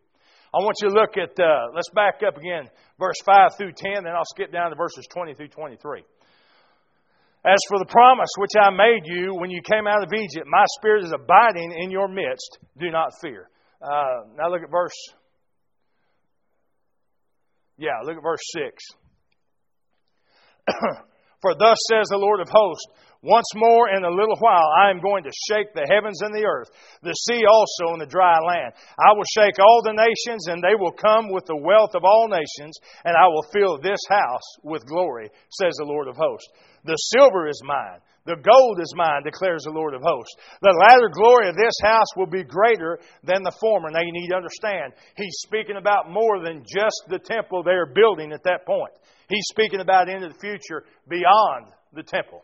I 0.55 0.59
want 0.59 0.77
you 0.83 0.89
to 0.89 0.95
look 0.95 1.17
at, 1.17 1.39
uh, 1.41 1.73
let's 1.75 1.89
back 1.95 2.21
up 2.27 2.37
again, 2.37 2.69
verse 2.99 3.17
5 3.25 3.57
through 3.57 3.73
10, 3.73 4.05
then 4.05 4.13
I'll 4.13 4.29
skip 4.35 4.53
down 4.53 4.71
to 4.71 4.77
verses 4.77 5.07
20 5.11 5.35
through 5.35 5.49
23. 5.49 6.05
As 7.45 7.59
for 7.69 7.79
the 7.79 7.87
promise 7.87 8.29
which 8.37 8.53
I 8.61 8.71
made 8.71 9.03
you 9.05 9.35
when 9.35 9.51
you 9.51 9.63
came 9.63 9.87
out 9.87 10.03
of 10.03 10.13
Egypt, 10.13 10.47
my 10.47 10.65
spirit 10.79 11.05
is 11.05 11.13
abiding 11.13 11.73
in 11.73 11.91
your 11.91 12.07
midst. 12.07 12.59
Do 12.79 12.91
not 12.91 13.11
fear. 13.21 13.49
Uh, 13.81 14.29
now 14.37 14.49
look 14.49 14.63
at 14.63 14.71
verse. 14.71 14.95
Yeah, 17.79 17.99
look 18.05 18.17
at 18.17 18.23
verse 18.23 18.43
6. 18.53 19.02
For 21.43 21.55
thus 21.59 21.79
says 21.91 22.07
the 22.09 22.23
Lord 22.23 22.41
of 22.41 22.49
hosts, 22.49 22.87
once 23.23 23.47
more 23.55 23.89
in 23.89 24.03
a 24.05 24.11
little 24.11 24.37
while 24.39 24.67
I 24.83 24.91
am 24.91 25.01
going 25.01 25.23
to 25.23 25.31
shake 25.51 25.73
the 25.75 25.87
heavens 25.87 26.23
and 26.23 26.35
the 26.35 26.45
earth, 26.45 26.71
the 27.03 27.15
sea 27.15 27.47
also 27.47 27.95
and 27.95 28.01
the 28.01 28.11
dry 28.11 28.39
land. 28.41 28.75
I 28.99 29.13
will 29.15 29.27
shake 29.31 29.59
all 29.59 29.81
the 29.85 29.95
nations, 29.95 30.49
and 30.49 30.63
they 30.63 30.75
will 30.75 30.91
come 30.91 31.31
with 31.31 31.47
the 31.47 31.57
wealth 31.57 31.95
of 31.95 32.03
all 32.05 32.27
nations, 32.27 32.75
and 33.05 33.17
I 33.17 33.29
will 33.29 33.47
fill 33.53 33.79
this 33.79 34.01
house 34.11 34.49
with 34.65 34.87
glory, 34.87 35.31
says 35.51 35.75
the 35.79 35.87
Lord 35.87 36.09
of 36.09 36.17
hosts. 36.17 36.51
The 36.85 36.97
silver 37.15 37.47
is 37.47 37.63
mine, 37.65 38.03
the 38.25 38.37
gold 38.37 38.79
is 38.81 38.95
mine, 38.97 39.23
declares 39.25 39.63
the 39.65 39.71
Lord 39.71 39.95
of 39.95 40.03
hosts. 40.03 40.37
The 40.61 40.77
latter 40.79 41.11
glory 41.13 41.49
of 41.49 41.57
this 41.57 41.75
house 41.83 42.07
will 42.17 42.27
be 42.27 42.45
greater 42.45 42.99
than 43.25 43.43
the 43.43 43.57
former. 43.61 43.91
Now 43.91 44.03
you 44.03 44.13
need 44.13 44.29
to 44.29 44.37
understand, 44.37 44.93
he's 45.17 45.37
speaking 45.43 45.77
about 45.77 46.11
more 46.11 46.41
than 46.43 46.63
just 46.63 47.03
the 47.09 47.19
temple 47.19 47.63
they 47.63 47.73
are 47.73 47.93
building 47.93 48.33
at 48.33 48.45
that 48.45 48.65
point. 48.67 48.93
He's 49.29 49.47
speaking 49.51 49.81
about 49.81 50.09
into 50.09 50.29
the 50.29 50.39
future 50.39 50.85
beyond 51.09 51.73
the 51.93 52.03
temple. 52.03 52.43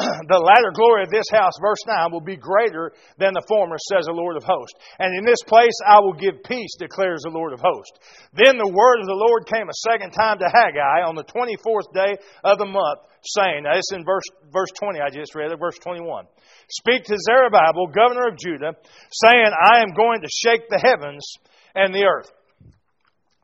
the 0.28 0.40
latter 0.40 0.72
glory 0.72 1.04
of 1.04 1.12
this 1.12 1.28
house, 1.28 1.52
verse 1.60 1.84
9, 1.84 2.12
will 2.12 2.24
be 2.24 2.36
greater 2.36 2.92
than 3.18 3.34
the 3.34 3.44
former, 3.44 3.76
says 3.92 4.06
the 4.06 4.16
Lord 4.16 4.36
of 4.36 4.44
hosts. 4.44 4.78
And 4.98 5.12
in 5.12 5.24
this 5.24 5.42
place 5.44 5.76
I 5.84 6.00
will 6.00 6.16
give 6.16 6.42
peace, 6.44 6.72
declares 6.78 7.20
the 7.22 7.34
Lord 7.34 7.52
of 7.52 7.60
hosts. 7.60 8.00
Then 8.32 8.56
the 8.56 8.70
word 8.72 8.98
of 9.00 9.08
the 9.08 9.20
Lord 9.20 9.44
came 9.44 9.68
a 9.68 9.82
second 9.84 10.12
time 10.12 10.38
to 10.40 10.48
Haggai 10.48 11.04
on 11.04 11.16
the 11.16 11.28
24th 11.28 11.92
day 11.92 12.16
of 12.44 12.56
the 12.56 12.70
month, 12.70 13.04
saying, 13.22 13.68
now 13.68 13.76
it's 13.76 13.92
in 13.92 14.04
verse, 14.04 14.24
verse 14.48 14.72
20, 14.80 15.00
I 15.00 15.12
just 15.12 15.34
read 15.34 15.52
it, 15.52 15.60
verse 15.60 15.76
21. 15.84 16.24
Speak 16.70 17.04
to 17.04 17.16
Zerubbabel, 17.20 17.92
governor 17.92 18.28
of 18.28 18.38
Judah, 18.38 18.72
saying, 19.12 19.52
I 19.52 19.82
am 19.84 19.92
going 19.92 20.22
to 20.22 20.30
shake 20.32 20.68
the 20.70 20.80
heavens 20.80 21.26
and 21.74 21.92
the 21.92 22.08
earth. 22.08 22.32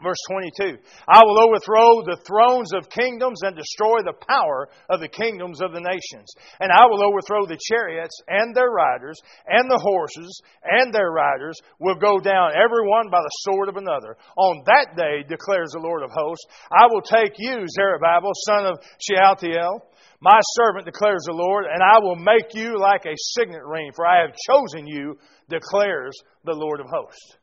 Verse 0.02 0.20
22 0.28 0.76
I 1.08 1.24
will 1.24 1.40
overthrow 1.40 2.04
the 2.04 2.20
thrones 2.20 2.74
of 2.76 2.90
kingdoms 2.90 3.40
and 3.40 3.56
destroy 3.56 4.04
the 4.04 4.12
power 4.28 4.68
of 4.90 5.00
the 5.00 5.08
kingdoms 5.08 5.62
of 5.62 5.72
the 5.72 5.80
nations. 5.80 6.28
And 6.60 6.70
I 6.70 6.84
will 6.84 7.00
overthrow 7.00 7.46
the 7.46 7.56
chariots 7.56 8.20
and 8.28 8.54
their 8.54 8.68
riders, 8.68 9.16
and 9.48 9.70
the 9.70 9.80
horses 9.80 10.42
and 10.62 10.92
their 10.92 11.10
riders 11.10 11.56
will 11.80 11.96
go 11.96 12.20
down, 12.20 12.52
every 12.52 12.86
one 12.86 13.08
by 13.08 13.22
the 13.24 13.38
sword 13.48 13.70
of 13.70 13.76
another. 13.76 14.18
On 14.36 14.62
that 14.66 14.96
day, 14.96 15.24
declares 15.26 15.72
the 15.72 15.80
Lord 15.80 16.02
of 16.02 16.10
hosts, 16.12 16.44
I 16.70 16.92
will 16.92 17.02
take 17.02 17.32
you, 17.38 17.64
Zerubbabel, 17.66 18.36
son 18.44 18.66
of 18.66 18.84
Shealtiel, 19.00 19.80
my 20.20 20.40
servant, 20.56 20.84
declares 20.84 21.24
the 21.24 21.32
Lord, 21.32 21.64
and 21.72 21.82
I 21.82 22.00
will 22.00 22.16
make 22.16 22.54
you 22.54 22.78
like 22.78 23.06
a 23.06 23.16
signet 23.16 23.64
ring, 23.64 23.92
for 23.94 24.06
I 24.06 24.22
have 24.22 24.36
chosen 24.48 24.86
you, 24.86 25.18
declares 25.48 26.12
the 26.44 26.54
Lord 26.54 26.80
of 26.80 26.86
hosts. 26.90 27.36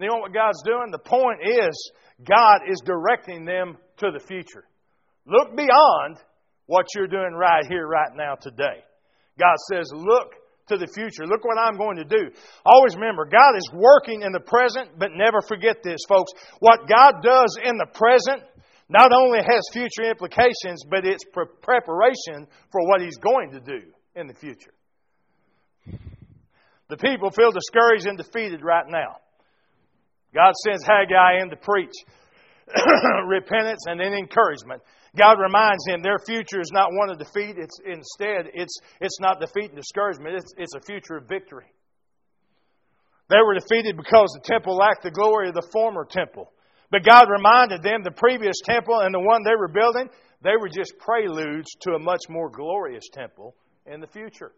You 0.00 0.08
know 0.08 0.18
what 0.18 0.32
God's 0.32 0.62
doing? 0.64 0.90
The 0.90 0.98
point 0.98 1.40
is, 1.44 1.92
God 2.24 2.60
is 2.68 2.80
directing 2.84 3.44
them 3.44 3.76
to 3.98 4.10
the 4.10 4.24
future. 4.24 4.64
Look 5.26 5.56
beyond 5.56 6.16
what 6.66 6.86
you're 6.94 7.06
doing 7.06 7.34
right 7.34 7.66
here, 7.68 7.86
right 7.86 8.12
now, 8.14 8.34
today. 8.34 8.84
God 9.38 9.56
says, 9.70 9.90
Look 9.92 10.32
to 10.68 10.78
the 10.78 10.86
future. 10.86 11.26
Look 11.26 11.44
what 11.44 11.58
I'm 11.58 11.76
going 11.76 11.96
to 11.96 12.04
do. 12.04 12.30
Always 12.64 12.94
remember, 12.94 13.26
God 13.26 13.56
is 13.56 13.68
working 13.72 14.22
in 14.22 14.32
the 14.32 14.40
present, 14.40 14.98
but 14.98 15.10
never 15.12 15.42
forget 15.46 15.82
this, 15.82 16.00
folks. 16.08 16.32
What 16.60 16.88
God 16.88 17.22
does 17.22 17.58
in 17.62 17.76
the 17.76 17.86
present 17.92 18.42
not 18.88 19.12
only 19.12 19.38
has 19.38 19.62
future 19.72 20.10
implications, 20.10 20.84
but 20.88 21.04
it's 21.04 21.24
preparation 21.62 22.46
for 22.72 22.86
what 22.88 23.00
He's 23.00 23.18
going 23.18 23.52
to 23.52 23.60
do 23.60 23.82
in 24.16 24.26
the 24.26 24.34
future. 24.34 24.72
The 26.88 26.96
people 26.96 27.30
feel 27.30 27.52
discouraged 27.52 28.06
and 28.06 28.18
defeated 28.18 28.62
right 28.64 28.86
now. 28.88 29.16
God 30.34 30.54
sends 30.64 30.84
Haggai 30.84 31.42
in 31.42 31.50
to 31.50 31.56
preach 31.56 31.94
repentance 33.26 33.84
and 33.86 33.98
then 33.98 34.12
encouragement. 34.12 34.82
God 35.16 35.38
reminds 35.42 35.84
him 35.88 36.02
their 36.02 36.20
future 36.24 36.60
is 36.60 36.70
not 36.72 36.90
one 36.92 37.10
of 37.10 37.18
defeat. 37.18 37.56
It's 37.58 37.78
instead 37.84 38.46
it's 38.54 38.78
it's 39.00 39.18
not 39.20 39.40
defeat 39.40 39.70
and 39.70 39.76
discouragement. 39.76 40.36
It's 40.36 40.54
it's 40.56 40.74
a 40.74 40.80
future 40.80 41.16
of 41.16 41.26
victory. 41.28 41.66
They 43.28 43.38
were 43.44 43.54
defeated 43.54 43.96
because 43.96 44.30
the 44.34 44.42
temple 44.42 44.76
lacked 44.76 45.02
the 45.02 45.10
glory 45.10 45.48
of 45.48 45.54
the 45.54 45.68
former 45.72 46.04
temple. 46.04 46.50
But 46.90 47.04
God 47.04 47.26
reminded 47.30 47.82
them 47.82 48.02
the 48.02 48.10
previous 48.10 48.56
temple 48.64 49.00
and 49.00 49.14
the 49.14 49.20
one 49.20 49.42
they 49.44 49.54
were 49.56 49.68
building, 49.68 50.10
they 50.42 50.56
were 50.60 50.68
just 50.68 50.94
preludes 50.98 51.68
to 51.82 51.92
a 51.92 51.98
much 51.98 52.22
more 52.28 52.50
glorious 52.50 53.04
temple 53.12 53.54
in 53.86 54.00
the 54.00 54.08
future. 54.08 54.52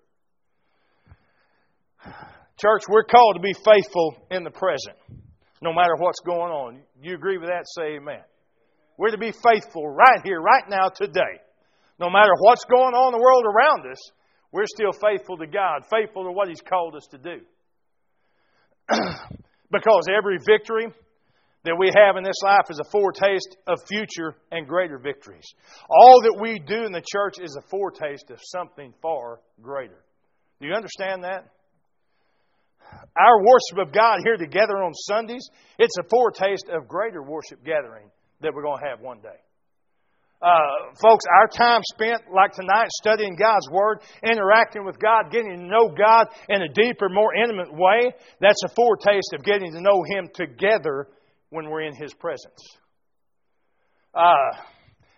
Church, 2.56 2.82
we're 2.88 3.04
called 3.04 3.36
to 3.36 3.42
be 3.42 3.52
faithful 3.52 4.16
in 4.30 4.44
the 4.44 4.50
present 4.50 4.96
no 5.62 5.72
matter 5.72 5.94
what's 5.96 6.20
going 6.20 6.50
on. 6.50 6.82
You 7.00 7.14
agree 7.14 7.38
with 7.38 7.48
that? 7.48 7.64
Say 7.78 7.96
amen. 7.96 8.22
We're 8.98 9.12
to 9.12 9.18
be 9.18 9.32
faithful 9.32 9.88
right 9.88 10.20
here, 10.24 10.40
right 10.40 10.68
now, 10.68 10.88
today. 10.88 11.40
No 11.98 12.10
matter 12.10 12.32
what's 12.38 12.64
going 12.64 12.94
on 12.94 13.14
in 13.14 13.18
the 13.18 13.22
world 13.22 13.44
around 13.46 13.90
us, 13.90 13.98
we're 14.50 14.66
still 14.66 14.92
faithful 14.92 15.38
to 15.38 15.46
God, 15.46 15.82
faithful 15.88 16.24
to 16.24 16.32
what 16.32 16.48
He's 16.48 16.60
called 16.60 16.96
us 16.96 17.06
to 17.12 17.18
do. 17.18 17.40
because 19.70 20.06
every 20.14 20.38
victory 20.44 20.88
that 21.64 21.76
we 21.78 21.90
have 21.94 22.16
in 22.16 22.24
this 22.24 22.42
life 22.42 22.66
is 22.68 22.80
a 22.80 22.90
foretaste 22.90 23.56
of 23.68 23.78
future 23.86 24.34
and 24.50 24.66
greater 24.66 24.98
victories. 24.98 25.46
All 25.88 26.20
that 26.22 26.38
we 26.40 26.58
do 26.58 26.84
in 26.84 26.92
the 26.92 27.00
church 27.00 27.34
is 27.40 27.56
a 27.56 27.68
foretaste 27.70 28.30
of 28.30 28.40
something 28.42 28.92
far 29.00 29.40
greater. 29.62 30.02
Do 30.60 30.66
you 30.66 30.74
understand 30.74 31.22
that? 31.22 31.46
Our 33.16 33.38
worship 33.40 33.88
of 33.88 33.94
God 33.94 34.20
here 34.24 34.36
together 34.36 34.82
on 34.82 34.94
Sundays, 34.94 35.48
it's 35.78 35.96
a 35.98 36.08
foretaste 36.08 36.68
of 36.68 36.88
greater 36.88 37.22
worship 37.22 37.64
gathering 37.64 38.10
that 38.40 38.54
we're 38.54 38.62
going 38.62 38.80
to 38.80 38.88
have 38.88 39.00
one 39.00 39.20
day. 39.20 39.38
Uh, 40.42 40.94
folks, 41.00 41.24
our 41.38 41.46
time 41.46 41.82
spent 41.94 42.22
like 42.34 42.52
tonight 42.52 42.88
studying 42.90 43.36
God's 43.36 43.68
Word, 43.70 44.00
interacting 44.24 44.84
with 44.84 44.98
God, 44.98 45.30
getting 45.30 45.56
to 45.56 45.64
know 45.64 45.88
God 45.88 46.26
in 46.48 46.62
a 46.62 46.68
deeper, 46.68 47.08
more 47.08 47.32
intimate 47.34 47.72
way, 47.72 48.12
that's 48.40 48.62
a 48.64 48.74
foretaste 48.74 49.34
of 49.34 49.44
getting 49.44 49.72
to 49.72 49.80
know 49.80 50.02
Him 50.08 50.28
together 50.34 51.06
when 51.50 51.70
we're 51.70 51.82
in 51.82 51.94
His 51.94 52.12
presence. 52.14 52.58
Uh, 54.12 54.50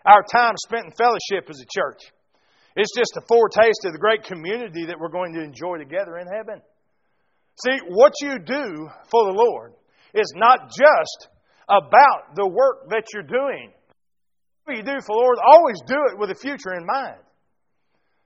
our 0.05 0.23
time 0.31 0.55
spent 0.59 0.85
in 0.85 0.93
fellowship 0.93 1.49
as 1.49 1.59
a 1.59 1.67
church 1.75 2.01
It's 2.77 2.93
just 2.97 3.17
a 3.17 3.23
foretaste 3.27 3.87
of 3.87 3.93
the 3.93 3.99
great 3.99 4.25
community 4.25 4.87
that 4.87 4.99
we're 4.99 5.09
going 5.09 5.33
to 5.35 5.43
enjoy 5.43 5.79
together 5.79 6.19
in 6.19 6.27
heaven. 6.27 6.61
See, 7.57 7.79
what 7.89 8.13
you 8.21 8.39
do 8.39 8.89
for 9.11 9.25
the 9.27 9.39
Lord 9.39 9.75
is 10.13 10.33
not 10.37 10.71
just 10.71 11.29
about 11.69 12.35
the 12.35 12.47
work 12.47 12.89
that 12.91 13.05
you're 13.13 13.23
doing. 13.23 13.73
What 14.65 14.77
you 14.77 14.83
do 14.83 14.99
for 15.07 15.15
the 15.15 15.23
Lord, 15.23 15.39
always 15.45 15.81
do 15.87 15.97
it 16.11 16.19
with 16.19 16.31
the 16.31 16.35
future 16.35 16.75
in 16.75 16.87
mind. 16.87 17.21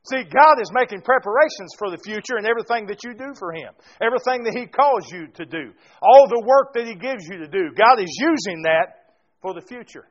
See, 0.06 0.24
God 0.24 0.62
is 0.62 0.70
making 0.72 1.02
preparations 1.02 1.74
for 1.76 1.90
the 1.90 1.98
future 1.98 2.38
and 2.38 2.46
everything 2.46 2.86
that 2.86 3.04
you 3.04 3.12
do 3.12 3.34
for 3.38 3.52
Him, 3.52 3.74
everything 4.00 4.44
that 4.44 4.56
He 4.56 4.66
calls 4.66 5.04
you 5.12 5.26
to 5.34 5.44
do, 5.44 5.72
all 6.00 6.28
the 6.28 6.40
work 6.46 6.72
that 6.74 6.86
He 6.86 6.94
gives 6.94 7.26
you 7.28 7.38
to 7.38 7.48
do. 7.48 7.74
God 7.76 8.00
is 8.00 8.08
using 8.16 8.62
that 8.62 9.12
for 9.42 9.52
the 9.52 9.60
future. 9.60 10.08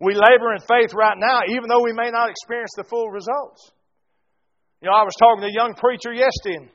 We 0.00 0.14
labor 0.14 0.54
in 0.54 0.60
faith 0.66 0.92
right 0.94 1.16
now, 1.16 1.42
even 1.48 1.68
though 1.68 1.84
we 1.84 1.92
may 1.92 2.10
not 2.10 2.30
experience 2.30 2.72
the 2.76 2.84
full 2.84 3.08
results. 3.10 3.70
You 4.82 4.90
know, 4.90 4.98
I 4.98 5.06
was 5.06 5.14
talking 5.14 5.46
to 5.46 5.46
a 5.46 5.54
young 5.54 5.78
preacher 5.78 6.10
yesterday, 6.10 6.58
and 6.58 6.68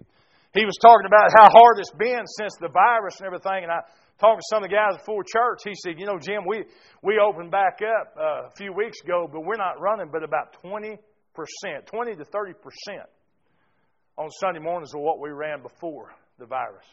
he 0.55 0.63
was 0.63 0.79
talking 0.79 1.03
about 1.03 1.27
how 1.35 1.51
hard 1.51 1.75
it's 1.75 1.91
been 1.91 2.23
since 2.39 2.55
the 2.55 2.71
virus 2.71 3.19
and 3.19 3.27
everything. 3.27 3.67
And 3.67 3.71
I 3.71 3.83
talked 4.15 4.39
to 4.39 4.47
some 4.47 4.63
of 4.63 4.71
the 4.71 4.73
guys 4.73 4.95
before 4.95 5.27
church. 5.27 5.67
He 5.67 5.75
said, 5.75 5.99
"You 5.99 6.07
know, 6.07 6.15
Jim, 6.15 6.47
we 6.47 6.63
we 7.03 7.19
opened 7.19 7.51
back 7.51 7.83
up 7.83 8.15
uh, 8.15 8.47
a 8.47 8.51
few 8.55 8.71
weeks 8.71 9.03
ago, 9.03 9.27
but 9.27 9.43
we're 9.43 9.59
not 9.59 9.83
running 9.83 10.07
but 10.07 10.23
about 10.23 10.55
twenty 10.63 10.95
percent, 11.35 11.91
twenty 11.91 12.15
to 12.15 12.23
thirty 12.23 12.55
percent 12.55 13.11
on 14.15 14.31
Sunday 14.39 14.63
mornings 14.63 14.95
of 14.95 15.01
what 15.01 15.19
we 15.19 15.29
ran 15.29 15.61
before 15.61 16.15
the 16.39 16.45
virus." 16.45 16.87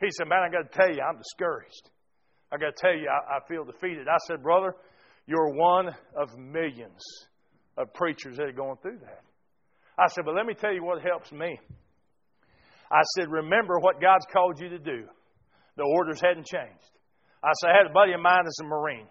He 0.00 0.08
said, 0.08 0.24
"Man, 0.26 0.40
I 0.40 0.48
got 0.48 0.72
to 0.72 0.72
tell 0.72 0.88
you, 0.88 1.04
I'm 1.04 1.20
discouraged. 1.20 1.92
I 2.50 2.56
got 2.56 2.72
to 2.74 2.80
tell 2.80 2.96
you, 2.96 3.12
I, 3.12 3.36
I 3.36 3.38
feel 3.46 3.64
defeated." 3.68 4.08
I 4.08 4.16
said, 4.26 4.42
"Brother." 4.42 4.74
You're 5.26 5.54
one 5.54 5.88
of 6.14 6.36
millions 6.36 7.00
of 7.78 7.94
preachers 7.94 8.36
that 8.36 8.44
are 8.44 8.52
going 8.52 8.76
through 8.82 8.98
that. 8.98 9.22
I 9.98 10.08
said, 10.08 10.24
but 10.24 10.34
let 10.34 10.46
me 10.46 10.54
tell 10.54 10.72
you 10.72 10.84
what 10.84 11.02
helps 11.02 11.30
me. 11.30 11.58
I 12.90 13.02
said, 13.16 13.30
remember 13.30 13.78
what 13.78 14.00
God's 14.00 14.26
called 14.32 14.60
you 14.60 14.68
to 14.70 14.78
do. 14.78 15.04
The 15.76 15.84
orders 15.84 16.20
hadn't 16.20 16.46
changed. 16.46 16.90
I 17.42 17.52
said, 17.60 17.70
I 17.70 17.76
had 17.78 17.90
a 17.90 17.94
buddy 17.94 18.12
of 18.12 18.20
mine 18.20 18.42
that's 18.44 18.60
a 18.60 18.64
Marine. 18.64 19.06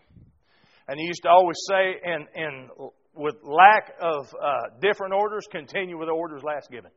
And 0.88 1.00
he 1.00 1.06
used 1.06 1.24
to 1.24 1.30
always 1.30 1.58
say, 1.68 2.00
and, 2.04 2.28
and 2.36 2.70
with 3.16 3.36
lack 3.44 3.94
of 4.02 4.34
uh, 4.34 4.80
different 4.82 5.14
orders, 5.14 5.46
continue 5.52 5.98
with 5.98 6.08
the 6.08 6.14
orders 6.14 6.44
last 6.44 6.70
given. 6.70 6.92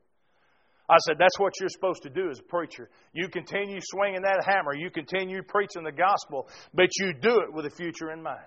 I 0.88 0.98
said, 1.06 1.16
that's 1.18 1.38
what 1.38 1.52
you're 1.60 1.68
supposed 1.68 2.02
to 2.02 2.10
do 2.10 2.30
as 2.30 2.38
a 2.38 2.42
preacher. 2.42 2.88
You 3.12 3.28
continue 3.28 3.78
swinging 3.82 4.22
that 4.22 4.44
hammer. 4.46 4.74
You 4.74 4.90
continue 4.90 5.42
preaching 5.42 5.82
the 5.82 5.92
gospel, 5.92 6.48
but 6.74 6.88
you 6.98 7.12
do 7.12 7.40
it 7.46 7.52
with 7.52 7.66
a 7.66 7.70
future 7.70 8.12
in 8.12 8.22
mind 8.22 8.46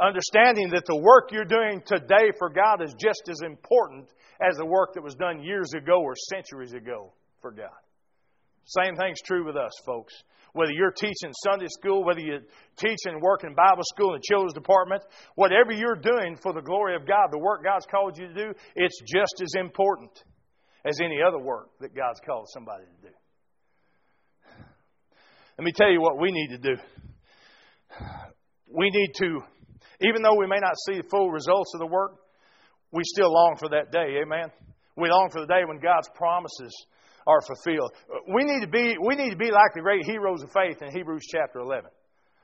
understanding 0.00 0.70
that 0.70 0.86
the 0.86 0.96
work 0.96 1.30
you're 1.32 1.44
doing 1.44 1.82
today 1.84 2.32
for 2.38 2.48
God 2.50 2.82
is 2.82 2.94
just 2.94 3.22
as 3.28 3.40
important 3.44 4.08
as 4.40 4.56
the 4.56 4.66
work 4.66 4.94
that 4.94 5.02
was 5.02 5.14
done 5.14 5.42
years 5.42 5.72
ago 5.76 6.00
or 6.02 6.14
centuries 6.30 6.72
ago 6.72 7.12
for 7.40 7.50
God. 7.50 7.70
Same 8.64 8.96
thing's 8.96 9.20
true 9.22 9.44
with 9.44 9.56
us, 9.56 9.72
folks. 9.84 10.14
Whether 10.52 10.72
you're 10.72 10.92
teaching 10.92 11.32
Sunday 11.44 11.68
school, 11.68 12.04
whether 12.04 12.20
you 12.20 12.40
teach 12.76 12.98
and 13.06 13.22
work 13.22 13.42
in 13.42 13.54
Bible 13.54 13.82
school 13.84 14.14
in 14.14 14.20
the 14.20 14.26
children's 14.28 14.52
department, 14.52 15.02
whatever 15.34 15.72
you're 15.72 15.96
doing 15.96 16.36
for 16.36 16.52
the 16.52 16.60
glory 16.60 16.94
of 16.94 17.06
God, 17.06 17.28
the 17.30 17.38
work 17.38 17.64
God's 17.64 17.86
called 17.86 18.18
you 18.18 18.28
to 18.28 18.34
do, 18.34 18.52
it's 18.76 19.00
just 19.00 19.42
as 19.42 19.54
important 19.58 20.10
as 20.84 21.00
any 21.00 21.20
other 21.26 21.38
work 21.38 21.70
that 21.80 21.94
God's 21.94 22.20
called 22.24 22.48
somebody 22.52 22.84
to 22.84 23.08
do. 23.08 23.14
Let 25.58 25.64
me 25.64 25.72
tell 25.74 25.90
you 25.90 26.00
what 26.00 26.18
we 26.18 26.32
need 26.32 26.48
to 26.48 26.58
do. 26.58 26.76
We 28.74 28.90
need 28.90 29.12
to 29.18 29.40
even 30.02 30.22
though 30.22 30.36
we 30.36 30.46
may 30.46 30.58
not 30.60 30.74
see 30.86 30.98
the 30.98 31.08
full 31.08 31.30
results 31.30 31.72
of 31.74 31.80
the 31.80 31.86
work, 31.86 32.18
we 32.92 33.02
still 33.04 33.32
long 33.32 33.56
for 33.58 33.68
that 33.70 33.90
day. 33.90 34.20
Amen. 34.22 34.50
We 34.96 35.08
long 35.08 35.30
for 35.32 35.40
the 35.40 35.46
day 35.46 35.64
when 35.66 35.80
God's 35.80 36.08
promises 36.14 36.72
are 37.26 37.40
fulfilled. 37.40 37.92
We 38.34 38.44
need 38.44 38.60
to 38.60 38.68
be, 38.68 38.96
we 39.00 39.14
need 39.14 39.30
to 39.30 39.40
be 39.40 39.50
like 39.50 39.72
the 39.74 39.80
great 39.80 40.04
heroes 40.04 40.42
of 40.42 40.50
faith 40.52 40.82
in 40.82 40.92
Hebrews 40.92 41.22
chapter 41.30 41.60
11. 41.60 41.88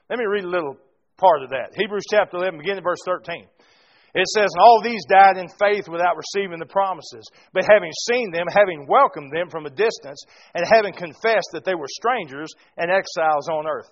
Let 0.08 0.18
me 0.18 0.24
read 0.24 0.44
a 0.44 0.48
little 0.48 0.76
part 1.18 1.42
of 1.42 1.50
that. 1.50 1.74
Hebrews 1.74 2.06
chapter 2.10 2.38
11, 2.38 2.58
beginning 2.58 2.84
verse 2.84 3.02
13. 3.04 3.44
It 4.14 4.26
says, 4.34 4.48
And 4.54 4.62
all 4.62 4.80
these 4.82 5.04
died 5.10 5.36
in 5.36 5.48
faith 5.60 5.84
without 5.88 6.16
receiving 6.16 6.58
the 6.58 6.70
promises, 6.70 7.28
but 7.52 7.68
having 7.68 7.92
seen 8.08 8.32
them, 8.32 8.46
having 8.48 8.86
welcomed 8.88 9.32
them 9.32 9.50
from 9.50 9.66
a 9.66 9.70
distance, 9.70 10.24
and 10.54 10.64
having 10.64 10.94
confessed 10.94 11.52
that 11.52 11.64
they 11.64 11.74
were 11.74 11.90
strangers 11.90 12.48
and 12.78 12.90
exiles 12.90 13.48
on 13.52 13.66
earth. 13.66 13.90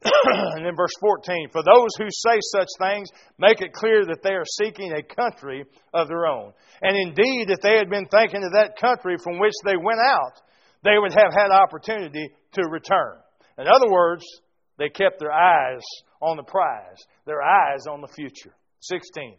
and 0.56 0.64
then 0.64 0.76
verse 0.76 0.94
14 1.00 1.48
For 1.52 1.62
those 1.62 1.90
who 1.98 2.06
say 2.08 2.38
such 2.52 2.68
things 2.80 3.08
make 3.38 3.60
it 3.60 3.72
clear 3.72 4.04
that 4.06 4.22
they 4.22 4.32
are 4.32 4.44
seeking 4.58 4.92
a 4.92 5.02
country 5.02 5.64
of 5.92 6.08
their 6.08 6.26
own. 6.26 6.52
And 6.80 6.96
indeed, 6.96 7.50
if 7.50 7.60
they 7.60 7.76
had 7.76 7.90
been 7.90 8.06
thinking 8.06 8.42
of 8.42 8.52
that 8.52 8.78
country 8.80 9.16
from 9.22 9.38
which 9.38 9.52
they 9.64 9.76
went 9.76 10.00
out, 10.00 10.40
they 10.82 10.96
would 10.96 11.12
have 11.12 11.32
had 11.32 11.50
opportunity 11.50 12.30
to 12.52 12.62
return. 12.70 13.16
In 13.58 13.66
other 13.66 13.90
words, 13.90 14.24
they 14.78 14.88
kept 14.88 15.20
their 15.20 15.32
eyes 15.32 15.82
on 16.22 16.38
the 16.38 16.42
prize, 16.42 16.96
their 17.26 17.42
eyes 17.42 17.86
on 17.90 18.00
the 18.00 18.08
future. 18.08 18.54
16. 18.80 19.36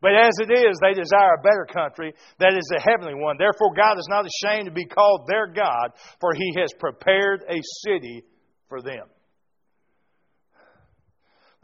But 0.00 0.12
as 0.14 0.34
it 0.38 0.52
is, 0.52 0.78
they 0.80 0.94
desire 0.94 1.34
a 1.34 1.42
better 1.42 1.66
country, 1.72 2.14
that 2.38 2.54
is 2.54 2.70
a 2.76 2.80
heavenly 2.80 3.14
one. 3.14 3.36
Therefore, 3.38 3.74
God 3.74 3.98
is 3.98 4.06
not 4.08 4.26
ashamed 4.26 4.66
to 4.66 4.72
be 4.72 4.84
called 4.84 5.26
their 5.26 5.48
God, 5.48 5.90
for 6.20 6.34
he 6.34 6.54
has 6.60 6.70
prepared 6.78 7.42
a 7.48 7.58
city 7.82 8.22
for 8.68 8.82
them. 8.82 9.06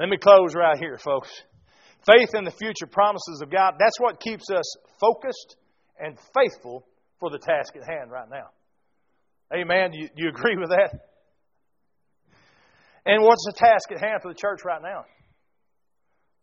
Let 0.01 0.09
me 0.09 0.17
close 0.17 0.55
right 0.55 0.79
here, 0.79 0.97
folks. 0.97 1.29
Faith 2.07 2.31
in 2.35 2.45
the 2.45 2.51
future 2.51 2.87
promises 2.91 3.43
of 3.43 3.51
God, 3.51 3.75
that's 3.79 4.01
what 4.01 4.19
keeps 4.19 4.49
us 4.51 4.65
focused 4.99 5.57
and 5.99 6.19
faithful 6.35 6.87
for 7.19 7.29
the 7.29 7.39
task 7.39 7.77
at 7.77 7.83
hand 7.87 8.11
right 8.11 8.29
now. 8.31 8.49
Amen. 9.55 9.91
Do 9.91 9.99
you, 9.99 10.09
do 10.09 10.23
you 10.25 10.29
agree 10.31 10.57
with 10.59 10.71
that? 10.71 11.01
And 13.05 13.23
what's 13.23 13.45
the 13.45 13.53
task 13.53 13.93
at 13.93 14.01
hand 14.01 14.23
for 14.23 14.33
the 14.33 14.39
church 14.39 14.61
right 14.65 14.81
now? 14.81 15.05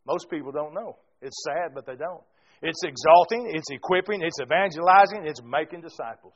Most 0.06 0.30
people 0.30 0.52
don't 0.52 0.76
know. 0.76 0.98
It's 1.24 1.44
sad, 1.44 1.74
but 1.74 1.88
they 1.88 1.96
don't. 1.96 2.22
It's 2.62 2.84
exalting, 2.84 3.50
it's 3.56 3.72
equipping, 3.72 4.22
it's 4.22 4.40
evangelizing, 4.40 5.26
it's 5.26 5.42
making 5.44 5.82
disciples. 5.82 6.36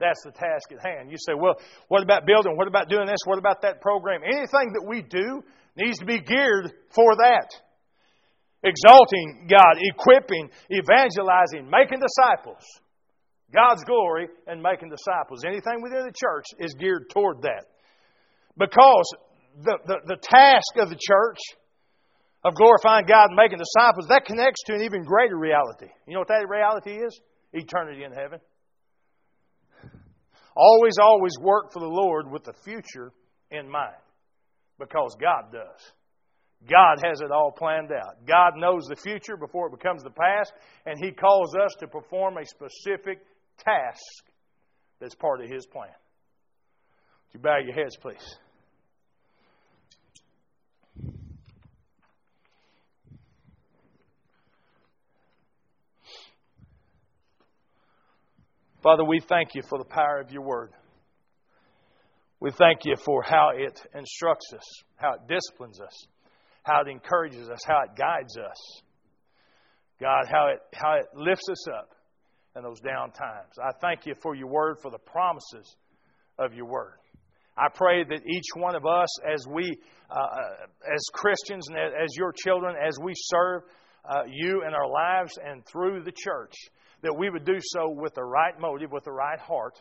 That's 0.00 0.22
the 0.24 0.30
task 0.30 0.70
at 0.70 0.78
hand. 0.84 1.10
You 1.10 1.16
say, 1.18 1.34
well, 1.34 1.54
what 1.88 2.02
about 2.02 2.24
building? 2.24 2.56
What 2.56 2.68
about 2.68 2.88
doing 2.88 3.06
this? 3.06 3.18
What 3.24 3.38
about 3.38 3.62
that 3.62 3.80
program? 3.80 4.20
Anything 4.22 4.72
that 4.74 4.84
we 4.86 5.02
do 5.02 5.42
needs 5.76 5.98
to 5.98 6.04
be 6.04 6.20
geared 6.20 6.72
for 6.94 7.16
that. 7.16 7.50
Exalting 8.62 9.48
God, 9.48 9.78
equipping, 9.78 10.50
evangelizing, 10.70 11.68
making 11.70 12.00
disciples. 12.00 12.62
God's 13.52 13.82
glory 13.84 14.28
and 14.46 14.62
making 14.62 14.90
disciples. 14.90 15.44
Anything 15.44 15.82
within 15.82 16.04
the 16.04 16.14
church 16.14 16.44
is 16.58 16.74
geared 16.78 17.10
toward 17.10 17.42
that. 17.42 17.64
Because 18.56 19.08
the, 19.62 19.78
the, 19.86 19.96
the 20.06 20.18
task 20.20 20.76
of 20.76 20.90
the 20.90 20.98
church 21.00 21.38
of 22.44 22.54
glorifying 22.54 23.06
God 23.06 23.30
and 23.30 23.36
making 23.36 23.58
disciples, 23.58 24.06
that 24.08 24.26
connects 24.26 24.62
to 24.66 24.74
an 24.74 24.82
even 24.82 25.02
greater 25.02 25.36
reality. 25.36 25.88
You 26.06 26.14
know 26.14 26.20
what 26.20 26.28
that 26.28 26.46
reality 26.48 26.92
is? 26.92 27.18
Eternity 27.52 28.04
in 28.04 28.12
heaven. 28.12 28.38
Always, 30.58 30.94
always 31.00 31.34
work 31.40 31.72
for 31.72 31.78
the 31.78 31.86
Lord 31.86 32.28
with 32.28 32.42
the 32.42 32.52
future 32.64 33.12
in 33.52 33.70
mind 33.70 33.94
because 34.76 35.16
God 35.20 35.52
does. 35.52 35.92
God 36.68 36.96
has 37.04 37.20
it 37.20 37.30
all 37.30 37.52
planned 37.56 37.92
out. 37.92 38.26
God 38.26 38.54
knows 38.56 38.86
the 38.88 38.96
future 38.96 39.36
before 39.36 39.68
it 39.68 39.78
becomes 39.78 40.02
the 40.02 40.10
past, 40.10 40.52
and 40.84 40.98
He 40.98 41.12
calls 41.12 41.54
us 41.54 41.76
to 41.78 41.86
perform 41.86 42.38
a 42.38 42.44
specific 42.44 43.20
task 43.64 44.02
that's 45.00 45.14
part 45.14 45.40
of 45.40 45.48
His 45.48 45.64
plan. 45.66 45.94
Would 47.28 47.34
you 47.34 47.40
bow 47.40 47.58
your 47.64 47.74
heads, 47.74 47.96
please? 47.96 48.36
Father, 58.82 59.02
we 59.04 59.20
thank 59.20 59.56
you 59.56 59.62
for 59.68 59.78
the 59.78 59.84
power 59.84 60.20
of 60.20 60.30
your 60.30 60.42
word. 60.42 60.70
We 62.40 62.52
thank 62.52 62.84
you 62.84 62.94
for 63.04 63.22
how 63.22 63.50
it 63.52 63.80
instructs 63.92 64.52
us, 64.54 64.62
how 64.94 65.14
it 65.14 65.20
disciplines 65.28 65.80
us, 65.80 66.06
how 66.62 66.82
it 66.82 66.88
encourages 66.88 67.48
us, 67.48 67.58
how 67.66 67.82
it 67.82 67.98
guides 67.98 68.38
us. 68.38 68.82
God, 70.00 70.26
how 70.30 70.50
it, 70.54 70.60
how 70.74 70.92
it 70.92 71.06
lifts 71.12 71.48
us 71.50 71.68
up 71.68 71.90
in 72.54 72.62
those 72.62 72.78
down 72.78 73.10
times. 73.10 73.50
I 73.60 73.72
thank 73.80 74.06
you 74.06 74.14
for 74.22 74.36
your 74.36 74.46
word, 74.46 74.76
for 74.80 74.92
the 74.92 74.98
promises 74.98 75.74
of 76.38 76.54
your 76.54 76.66
word. 76.66 76.98
I 77.56 77.66
pray 77.74 78.04
that 78.04 78.20
each 78.32 78.46
one 78.54 78.76
of 78.76 78.86
us, 78.86 79.08
as 79.28 79.44
we, 79.52 79.76
uh, 80.08 80.14
uh 80.14 80.94
as 80.94 81.02
Christians 81.12 81.66
and 81.66 81.76
as 81.76 82.14
your 82.16 82.32
children, 82.32 82.76
as 82.80 82.96
we 83.02 83.12
serve 83.16 83.62
uh, 84.08 84.22
you 84.30 84.62
in 84.64 84.72
our 84.72 84.88
lives 84.88 85.32
and 85.44 85.66
through 85.66 86.04
the 86.04 86.12
church, 86.12 86.54
that 87.02 87.14
we 87.16 87.30
would 87.30 87.44
do 87.44 87.58
so 87.60 87.88
with 87.88 88.14
the 88.14 88.24
right 88.24 88.58
motive, 88.60 88.90
with 88.92 89.04
the 89.04 89.12
right 89.12 89.38
heart. 89.38 89.80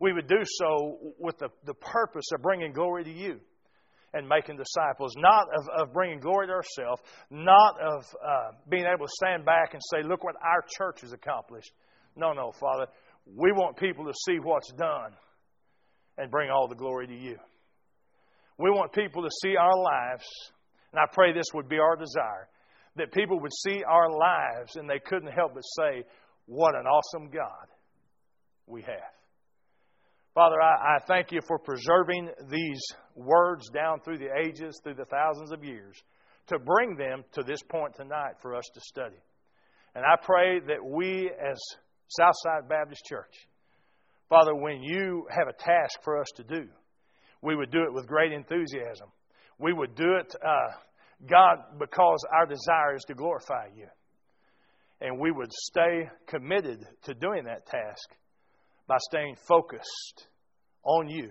We 0.00 0.12
would 0.12 0.26
do 0.26 0.42
so 0.44 0.98
with 1.18 1.38
the, 1.38 1.48
the 1.64 1.74
purpose 1.74 2.24
of 2.34 2.42
bringing 2.42 2.72
glory 2.72 3.04
to 3.04 3.12
you. 3.12 3.40
and 4.14 4.28
making 4.28 4.56
disciples, 4.56 5.12
not 5.16 5.48
of, 5.58 5.88
of 5.88 5.92
bringing 5.92 6.20
glory 6.20 6.46
to 6.46 6.52
ourselves, 6.52 7.02
not 7.30 7.74
of 7.80 8.04
uh, 8.24 8.52
being 8.68 8.84
able 8.84 9.06
to 9.06 9.12
stand 9.20 9.44
back 9.44 9.74
and 9.74 9.82
say, 9.92 10.06
look 10.06 10.22
what 10.22 10.36
our 10.36 10.64
church 10.78 11.00
has 11.00 11.12
accomplished. 11.12 11.72
No, 12.16 12.32
no, 12.32 12.52
Father. 12.52 12.86
We 13.26 13.50
want 13.52 13.76
people 13.76 14.04
to 14.04 14.12
see 14.26 14.38
what's 14.40 14.72
done 14.72 15.12
and 16.16 16.30
bring 16.30 16.48
all 16.48 16.68
the 16.68 16.76
glory 16.76 17.08
to 17.08 17.14
you. 17.14 17.36
We 18.56 18.70
want 18.70 18.92
people 18.92 19.24
to 19.24 19.30
see 19.42 19.56
our 19.56 19.76
lives, 19.76 20.24
and 20.92 21.00
I 21.00 21.12
pray 21.12 21.32
this 21.32 21.50
would 21.54 21.68
be 21.68 21.78
our 21.80 21.96
desire, 21.96 22.48
that 22.96 23.12
people 23.12 23.40
would 23.40 23.52
see 23.52 23.82
our 23.82 24.08
lives 24.10 24.76
and 24.76 24.88
they 24.88 25.00
couldn't 25.04 25.32
help 25.32 25.54
but 25.54 25.62
say, 25.62 26.04
What 26.46 26.74
an 26.74 26.86
awesome 26.86 27.30
God 27.30 27.66
we 28.66 28.82
have. 28.82 29.14
Father, 30.34 30.60
I, 30.60 30.96
I, 30.96 30.98
thank 31.06 31.30
you 31.30 31.40
for 31.46 31.58
preserving 31.58 32.28
these 32.50 32.82
words 33.14 33.70
down 33.70 34.00
through 34.00 34.18
the 34.18 34.30
ages, 34.44 34.80
through 34.82 34.94
the 34.94 35.04
thousands 35.04 35.52
of 35.52 35.62
years, 35.64 35.96
to 36.48 36.58
bring 36.58 36.96
them 36.96 37.24
to 37.32 37.42
this 37.44 37.62
point 37.62 37.94
tonight 37.94 38.34
for 38.42 38.56
us 38.56 38.64
to 38.74 38.80
study. 38.80 39.16
And 39.94 40.04
I 40.04 40.16
pray 40.20 40.58
that 40.58 40.84
we, 40.84 41.30
as 41.30 41.58
Southside 42.08 42.68
Baptist 42.68 43.04
Church, 43.04 43.32
Father, 44.28 44.54
when 44.54 44.82
you 44.82 45.26
have 45.30 45.46
a 45.46 45.52
task 45.52 46.00
for 46.02 46.20
us 46.20 46.26
to 46.36 46.42
do, 46.42 46.66
we 47.40 47.54
would 47.54 47.70
do 47.70 47.84
it 47.84 47.92
with 47.92 48.08
great 48.08 48.32
enthusiasm. 48.32 49.08
We 49.58 49.72
would 49.72 49.94
do 49.94 50.16
it, 50.18 50.34
uh, 50.34 50.72
God, 51.30 51.78
because 51.78 52.18
our 52.34 52.46
desire 52.46 52.96
is 52.96 53.04
to 53.04 53.14
glorify 53.14 53.66
you. 53.76 53.86
And 55.04 55.20
we 55.20 55.30
would 55.30 55.52
stay 55.52 56.08
committed 56.26 56.82
to 57.02 57.12
doing 57.12 57.44
that 57.44 57.66
task 57.66 58.08
by 58.86 58.96
staying 59.10 59.36
focused 59.36 60.28
on 60.82 61.10
you 61.10 61.30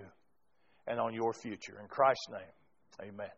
and 0.85 0.99
on 0.99 1.15
your 1.15 1.33
future. 1.33 1.79
In 1.81 1.87
Christ's 1.87 2.27
name, 2.29 3.09
amen. 3.09 3.31